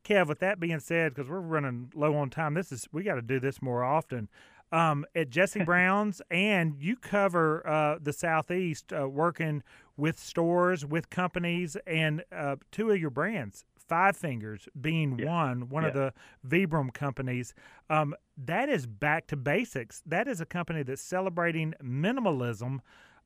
Kev, 0.04 0.26
with 0.26 0.38
that 0.40 0.58
being 0.58 0.80
said, 0.80 1.14
because 1.14 1.30
we're 1.30 1.40
running 1.40 1.92
low 1.94 2.16
on 2.16 2.30
time, 2.30 2.54
this 2.54 2.72
is 2.72 2.88
we 2.92 3.02
got 3.04 3.14
to 3.16 3.22
do 3.22 3.38
this 3.38 3.60
more 3.62 3.84
often. 3.84 4.28
Um, 4.72 5.04
at 5.14 5.28
Jesse 5.30 5.62
Brown's, 5.64 6.22
and 6.30 6.74
you 6.80 6.96
cover 6.96 7.66
uh, 7.68 7.98
the 8.02 8.12
southeast, 8.12 8.92
uh, 8.92 9.08
working 9.08 9.62
with 9.96 10.18
stores, 10.18 10.84
with 10.84 11.10
companies, 11.10 11.76
and 11.86 12.24
uh, 12.34 12.56
two 12.72 12.90
of 12.90 12.98
your 12.98 13.10
brands, 13.10 13.64
Five 13.86 14.16
Fingers 14.16 14.68
being 14.80 15.18
Yeah. 15.18 15.26
one, 15.26 15.68
one 15.68 15.84
of 15.84 15.92
the 15.92 16.14
Vibram 16.48 16.92
companies. 16.94 17.54
Um, 17.90 18.14
that 18.38 18.70
is 18.70 18.86
back 18.86 19.26
to 19.26 19.36
basics. 19.36 20.02
That 20.06 20.26
is 20.26 20.40
a 20.40 20.46
company 20.46 20.82
that's 20.82 21.02
celebrating 21.02 21.74
minimalism. 21.82 22.78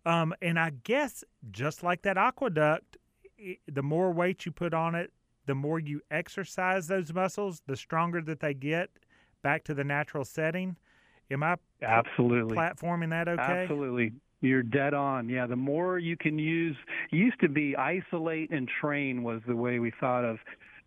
Um, 0.06 0.32
and 0.40 0.58
I 0.58 0.70
guess 0.84 1.24
just 1.50 1.82
like 1.82 2.02
that 2.02 2.16
aqueduct, 2.16 2.96
i 3.38 3.58
the 3.70 3.82
more 3.82 4.12
weight 4.12 4.46
you 4.46 4.52
put 4.52 4.72
on 4.72 4.94
it, 4.94 5.12
the 5.46 5.54
more 5.54 5.78
you 5.78 6.00
exercise 6.10 6.86
those 6.86 7.12
muscles, 7.12 7.60
the 7.66 7.76
stronger 7.76 8.22
that 8.22 8.40
they 8.40 8.54
get 8.54 8.88
back 9.42 9.64
to 9.64 9.74
the 9.74 9.84
natural 9.84 10.24
setting. 10.24 10.76
Am 11.30 11.42
I 11.42 11.56
Absolutely. 11.82 12.56
platforming 12.56 13.10
that 13.10 13.28
okay? 13.28 13.42
Absolutely. 13.42 14.12
You're 14.40 14.62
dead 14.62 14.94
on. 14.94 15.28
Yeah, 15.28 15.46
the 15.46 15.56
more 15.56 15.98
you 15.98 16.16
can 16.16 16.38
use 16.38 16.76
used 17.10 17.40
to 17.40 17.48
be 17.48 17.74
isolate 17.76 18.50
and 18.50 18.68
train 18.80 19.24
was 19.24 19.40
the 19.46 19.56
way 19.56 19.80
we 19.80 19.92
thought 19.98 20.24
of 20.24 20.38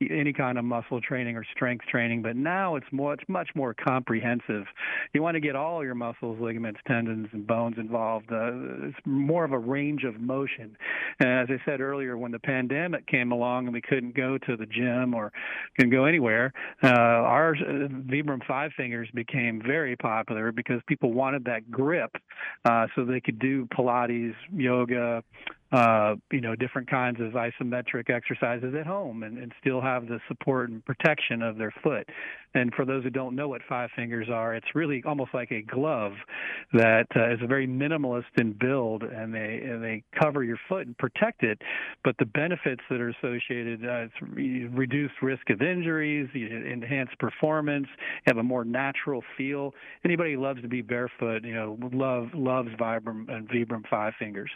any 0.09 0.33
kind 0.33 0.57
of 0.57 0.65
muscle 0.65 1.01
training 1.01 1.35
or 1.35 1.45
strength 1.55 1.85
training, 1.85 2.21
but 2.21 2.35
now 2.35 2.75
it's 2.75 2.85
much 2.91 3.21
much 3.27 3.49
more 3.55 3.73
comprehensive. 3.73 4.65
You 5.13 5.21
want 5.21 5.35
to 5.35 5.41
get 5.41 5.55
all 5.55 5.83
your 5.83 5.95
muscles, 5.95 6.39
ligaments, 6.39 6.79
tendons, 6.87 7.27
and 7.31 7.45
bones 7.45 7.75
involved. 7.77 8.31
Uh, 8.31 8.87
it's 8.87 8.97
more 9.05 9.43
of 9.43 9.51
a 9.51 9.59
range 9.59 10.03
of 10.03 10.19
motion. 10.19 10.77
And 11.19 11.29
as 11.29 11.47
I 11.49 11.63
said 11.65 11.81
earlier, 11.81 12.17
when 12.17 12.31
the 12.31 12.39
pandemic 12.39 13.07
came 13.07 13.31
along 13.31 13.65
and 13.65 13.73
we 13.73 13.81
couldn't 13.81 14.15
go 14.15 14.37
to 14.37 14.55
the 14.55 14.65
gym 14.65 15.13
or 15.13 15.31
couldn't 15.77 15.91
go 15.91 16.05
anywhere, 16.05 16.53
uh, 16.83 16.87
our 16.87 17.55
uh, 17.55 17.87
Vibram 18.09 18.45
Five 18.47 18.71
Fingers 18.77 19.09
became 19.13 19.61
very 19.65 19.95
popular 19.95 20.51
because 20.51 20.81
people 20.87 21.13
wanted 21.13 21.45
that 21.45 21.69
grip, 21.69 22.11
uh, 22.65 22.87
so 22.95 23.03
they 23.03 23.19
could 23.19 23.39
do 23.39 23.65
Pilates, 23.67 24.35
yoga, 24.53 25.23
uh, 25.71 26.15
you 26.31 26.41
know, 26.41 26.55
different 26.55 26.89
kinds 26.89 27.19
of 27.21 27.33
isometric 27.33 28.09
exercises 28.09 28.73
at 28.79 28.87
home 28.87 29.23
and, 29.23 29.37
and 29.37 29.51
still 29.61 29.81
have 29.81 30.07
the 30.07 30.19
support 30.27 30.69
and 30.69 30.83
protection 30.85 31.43
of 31.43 31.57
their 31.57 31.73
foot. 31.83 32.07
And 32.55 32.73
for 32.73 32.83
those 32.83 33.03
who 33.03 33.11
don't 33.11 33.35
know 33.35 33.47
what 33.47 33.61
five 33.69 33.91
fingers 33.95 34.27
are, 34.31 34.55
it's 34.55 34.73
really 34.73 35.03
almost 35.05 35.31
like 35.35 35.51
a 35.51 35.61
glove 35.61 36.13
that 36.73 37.05
uh, 37.15 37.31
is 37.31 37.39
very 37.47 37.67
minimalist 37.67 38.23
in 38.39 38.53
build, 38.53 39.03
and 39.03 39.31
they 39.31 39.61
and 39.63 39.83
they 39.83 40.03
cover 40.19 40.43
your 40.43 40.57
foot 40.67 40.87
and 40.87 40.97
protect 40.97 41.43
it. 41.43 41.61
But 42.03 42.15
the 42.17 42.25
benefits 42.25 42.81
that 42.89 42.99
are 42.99 43.09
associated, 43.09 43.85
uh, 43.85 44.07
it's 44.07 44.13
reduced 44.21 45.21
risk 45.21 45.47
of 45.51 45.61
injuries, 45.61 46.27
enhanced 46.33 47.19
performance, 47.19 47.87
have 48.25 48.37
a 48.37 48.43
more 48.43 48.65
natural 48.65 49.23
feel. 49.37 49.75
Anybody 50.03 50.33
who 50.33 50.41
loves 50.41 50.63
to 50.63 50.67
be 50.67 50.81
barefoot, 50.81 51.43
you 51.43 51.53
know, 51.53 51.77
love 51.93 52.29
loves 52.33 52.69
Vibram 52.79 53.29
and 53.29 53.47
Vibram 53.47 53.87
five 53.87 54.13
fingers. 54.17 54.49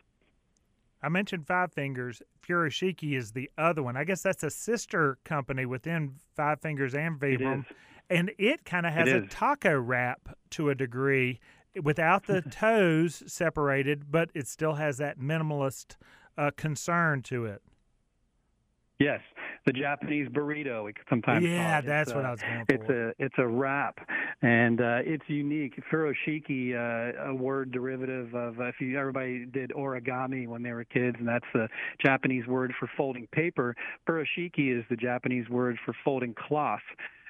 I 1.04 1.10
mentioned 1.10 1.46
Five 1.46 1.74
Fingers. 1.74 2.22
Furoshiki 2.48 3.18
is 3.18 3.34
the 3.34 3.52
other 3.58 3.84
one. 3.84 3.98
I 3.98 4.06
guess 4.06 4.22
that's 4.22 4.42
a 4.44 4.50
sister 4.50 5.18
company 5.26 5.66
within 5.66 6.16
Five 6.36 6.62
Fingers 6.62 6.96
and 6.96 7.20
Vibram. 7.20 7.66
And 8.10 8.32
it 8.38 8.64
kind 8.64 8.86
of 8.86 8.94
has 8.94 9.10
a 9.10 9.22
taco 9.28 9.78
wrap 9.78 10.38
to 10.52 10.70
a 10.70 10.76
degree 10.76 11.40
without 11.82 12.26
the 12.26 12.42
toes 12.52 13.22
separated, 13.28 14.12
but 14.12 14.30
it 14.34 14.48
still 14.48 14.76
has 14.76 14.98
that 14.98 15.20
minimalist 15.20 15.98
uh, 16.38 16.52
concern 16.56 17.22
to 17.24 17.46
it. 17.46 17.62
Yes, 19.00 19.22
the 19.66 19.74
Japanese 19.74 20.28
burrito. 20.30 20.84
We 20.84 20.94
could 20.94 21.06
sometimes 21.10 21.46
yeah, 21.46 21.82
that's 21.82 22.14
what 22.14 22.26
I 22.26 22.32
was 22.32 22.42
going 22.42 22.66
for. 22.66 22.74
It's 22.74 22.90
a 22.90 23.24
it's 23.24 23.36
a 23.38 23.48
wrap, 23.48 24.00
and 24.42 24.82
uh, 24.82 25.00
it's 25.04 25.24
unique. 25.28 25.82
Furoshiki, 25.92 26.74
uh, 26.74 27.30
a 27.30 27.36
word 27.36 27.72
derivative 27.72 28.34
of 28.36 28.60
if 28.60 28.76
you 28.80 29.00
everybody 29.00 29.46
did 29.46 29.72
origami 29.72 30.48
when 30.48 30.64
they 30.64 30.72
were 30.72 30.84
kids, 30.84 31.16
and 31.20 31.28
that's 31.28 31.46
the 31.54 31.68
Japanese 32.04 32.48
word 32.48 32.74
for 32.80 32.90
folding 32.98 33.28
paper. 33.28 33.76
Furoshiki 34.08 34.78
is 34.78 34.84
the 34.90 34.98
Japanese 34.98 35.48
word 35.50 35.78
for 35.86 35.96
folding 36.04 36.34
cloth 36.34 36.82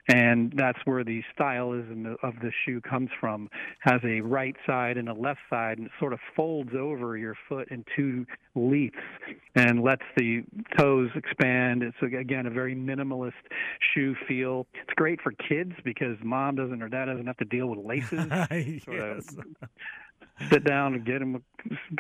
and 0.10 0.54
that's 0.56 0.80
where 0.86 1.04
the 1.04 1.22
stylism 1.38 2.16
of 2.24 2.34
the 2.42 2.52
shoe 2.66 2.82
comes 2.82 3.10
from. 3.20 3.50
Has 3.80 4.02
a 4.04 4.22
right 4.22 4.56
side 4.66 4.98
and 4.98 5.08
a 5.10 5.14
left 5.14 5.40
side, 5.50 5.78
and 5.78 5.88
it 5.88 5.94
sort 6.00 6.14
of 6.14 6.20
folds 6.36 6.72
over 6.78 7.18
your 7.18 7.36
foot 7.48 7.70
in 7.70 7.86
two 7.96 8.26
leaps 8.56 9.00
and 9.56 9.82
lets 9.82 10.04
the 10.18 10.44
toes 10.78 11.10
expand. 11.16 11.84
It's 11.84 11.98
again 12.02 12.46
a 12.46 12.52
very 12.52 12.76
minimalist 12.76 13.34
shoe 13.94 14.16
feel. 14.28 14.68
It's 14.74 14.94
great 14.96 15.22
for 15.22 15.32
kids 15.32 15.74
because 15.84 16.18
mom 16.24 16.56
doesn't 16.56 16.82
or 16.82 16.90
dad 16.90 17.06
doesn't 17.06 17.28
have 17.28 17.38
to 17.38 17.46
deal 17.46 17.68
with 17.68 17.80
laces. 17.80 18.28
yes 18.88 19.36
sit 20.52 20.64
down 20.64 20.94
and 20.94 21.06
get 21.06 21.20
them 21.20 21.44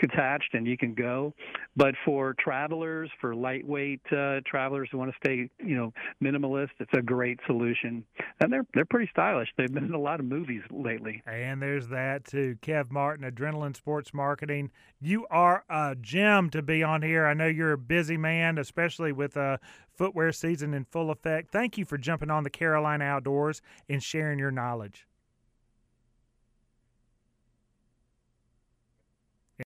attached 0.01 0.53
and 0.53 0.67
you 0.67 0.77
can 0.77 0.93
go. 0.93 1.33
But 1.75 1.95
for 2.05 2.35
travelers 2.39 3.09
for 3.21 3.35
lightweight 3.35 4.01
uh, 4.11 4.41
travelers 4.45 4.89
who 4.91 4.97
want 4.97 5.11
to 5.11 5.17
stay 5.17 5.49
you 5.59 5.75
know 5.75 5.93
minimalist 6.21 6.69
it's 6.79 6.93
a 6.93 7.01
great 7.01 7.39
solution. 7.47 8.03
And 8.41 8.51
they're 8.51 8.65
they're 8.73 8.85
pretty 8.85 9.09
stylish. 9.11 9.49
They've 9.57 9.71
been 9.71 9.85
in 9.85 9.93
a 9.93 9.99
lot 9.99 10.19
of 10.19 10.25
movies 10.25 10.61
lately. 10.71 11.21
And 11.25 11.61
there's 11.61 11.87
that 11.89 12.25
too. 12.25 12.57
Kev 12.61 12.91
martin 12.91 13.29
adrenaline 13.29 13.75
sports 13.75 14.13
marketing. 14.13 14.71
You 15.01 15.25
are 15.29 15.63
a 15.69 15.95
gem 15.99 16.49
to 16.51 16.61
be 16.61 16.83
on 16.83 17.01
here. 17.01 17.25
I 17.25 17.33
know 17.33 17.47
you're 17.47 17.73
a 17.73 17.77
busy 17.77 18.17
man 18.17 18.57
especially 18.57 19.11
with 19.11 19.37
uh 19.37 19.57
footwear 19.95 20.31
season 20.31 20.73
in 20.73 20.85
full 20.85 21.11
effect. 21.11 21.51
Thank 21.51 21.77
you 21.77 21.85
for 21.85 21.97
jumping 21.97 22.31
on 22.31 22.43
the 22.43 22.49
carolina 22.49 23.05
outdoors 23.05 23.61
and 23.89 24.01
sharing 24.01 24.39
your 24.39 24.51
knowledge 24.51 25.07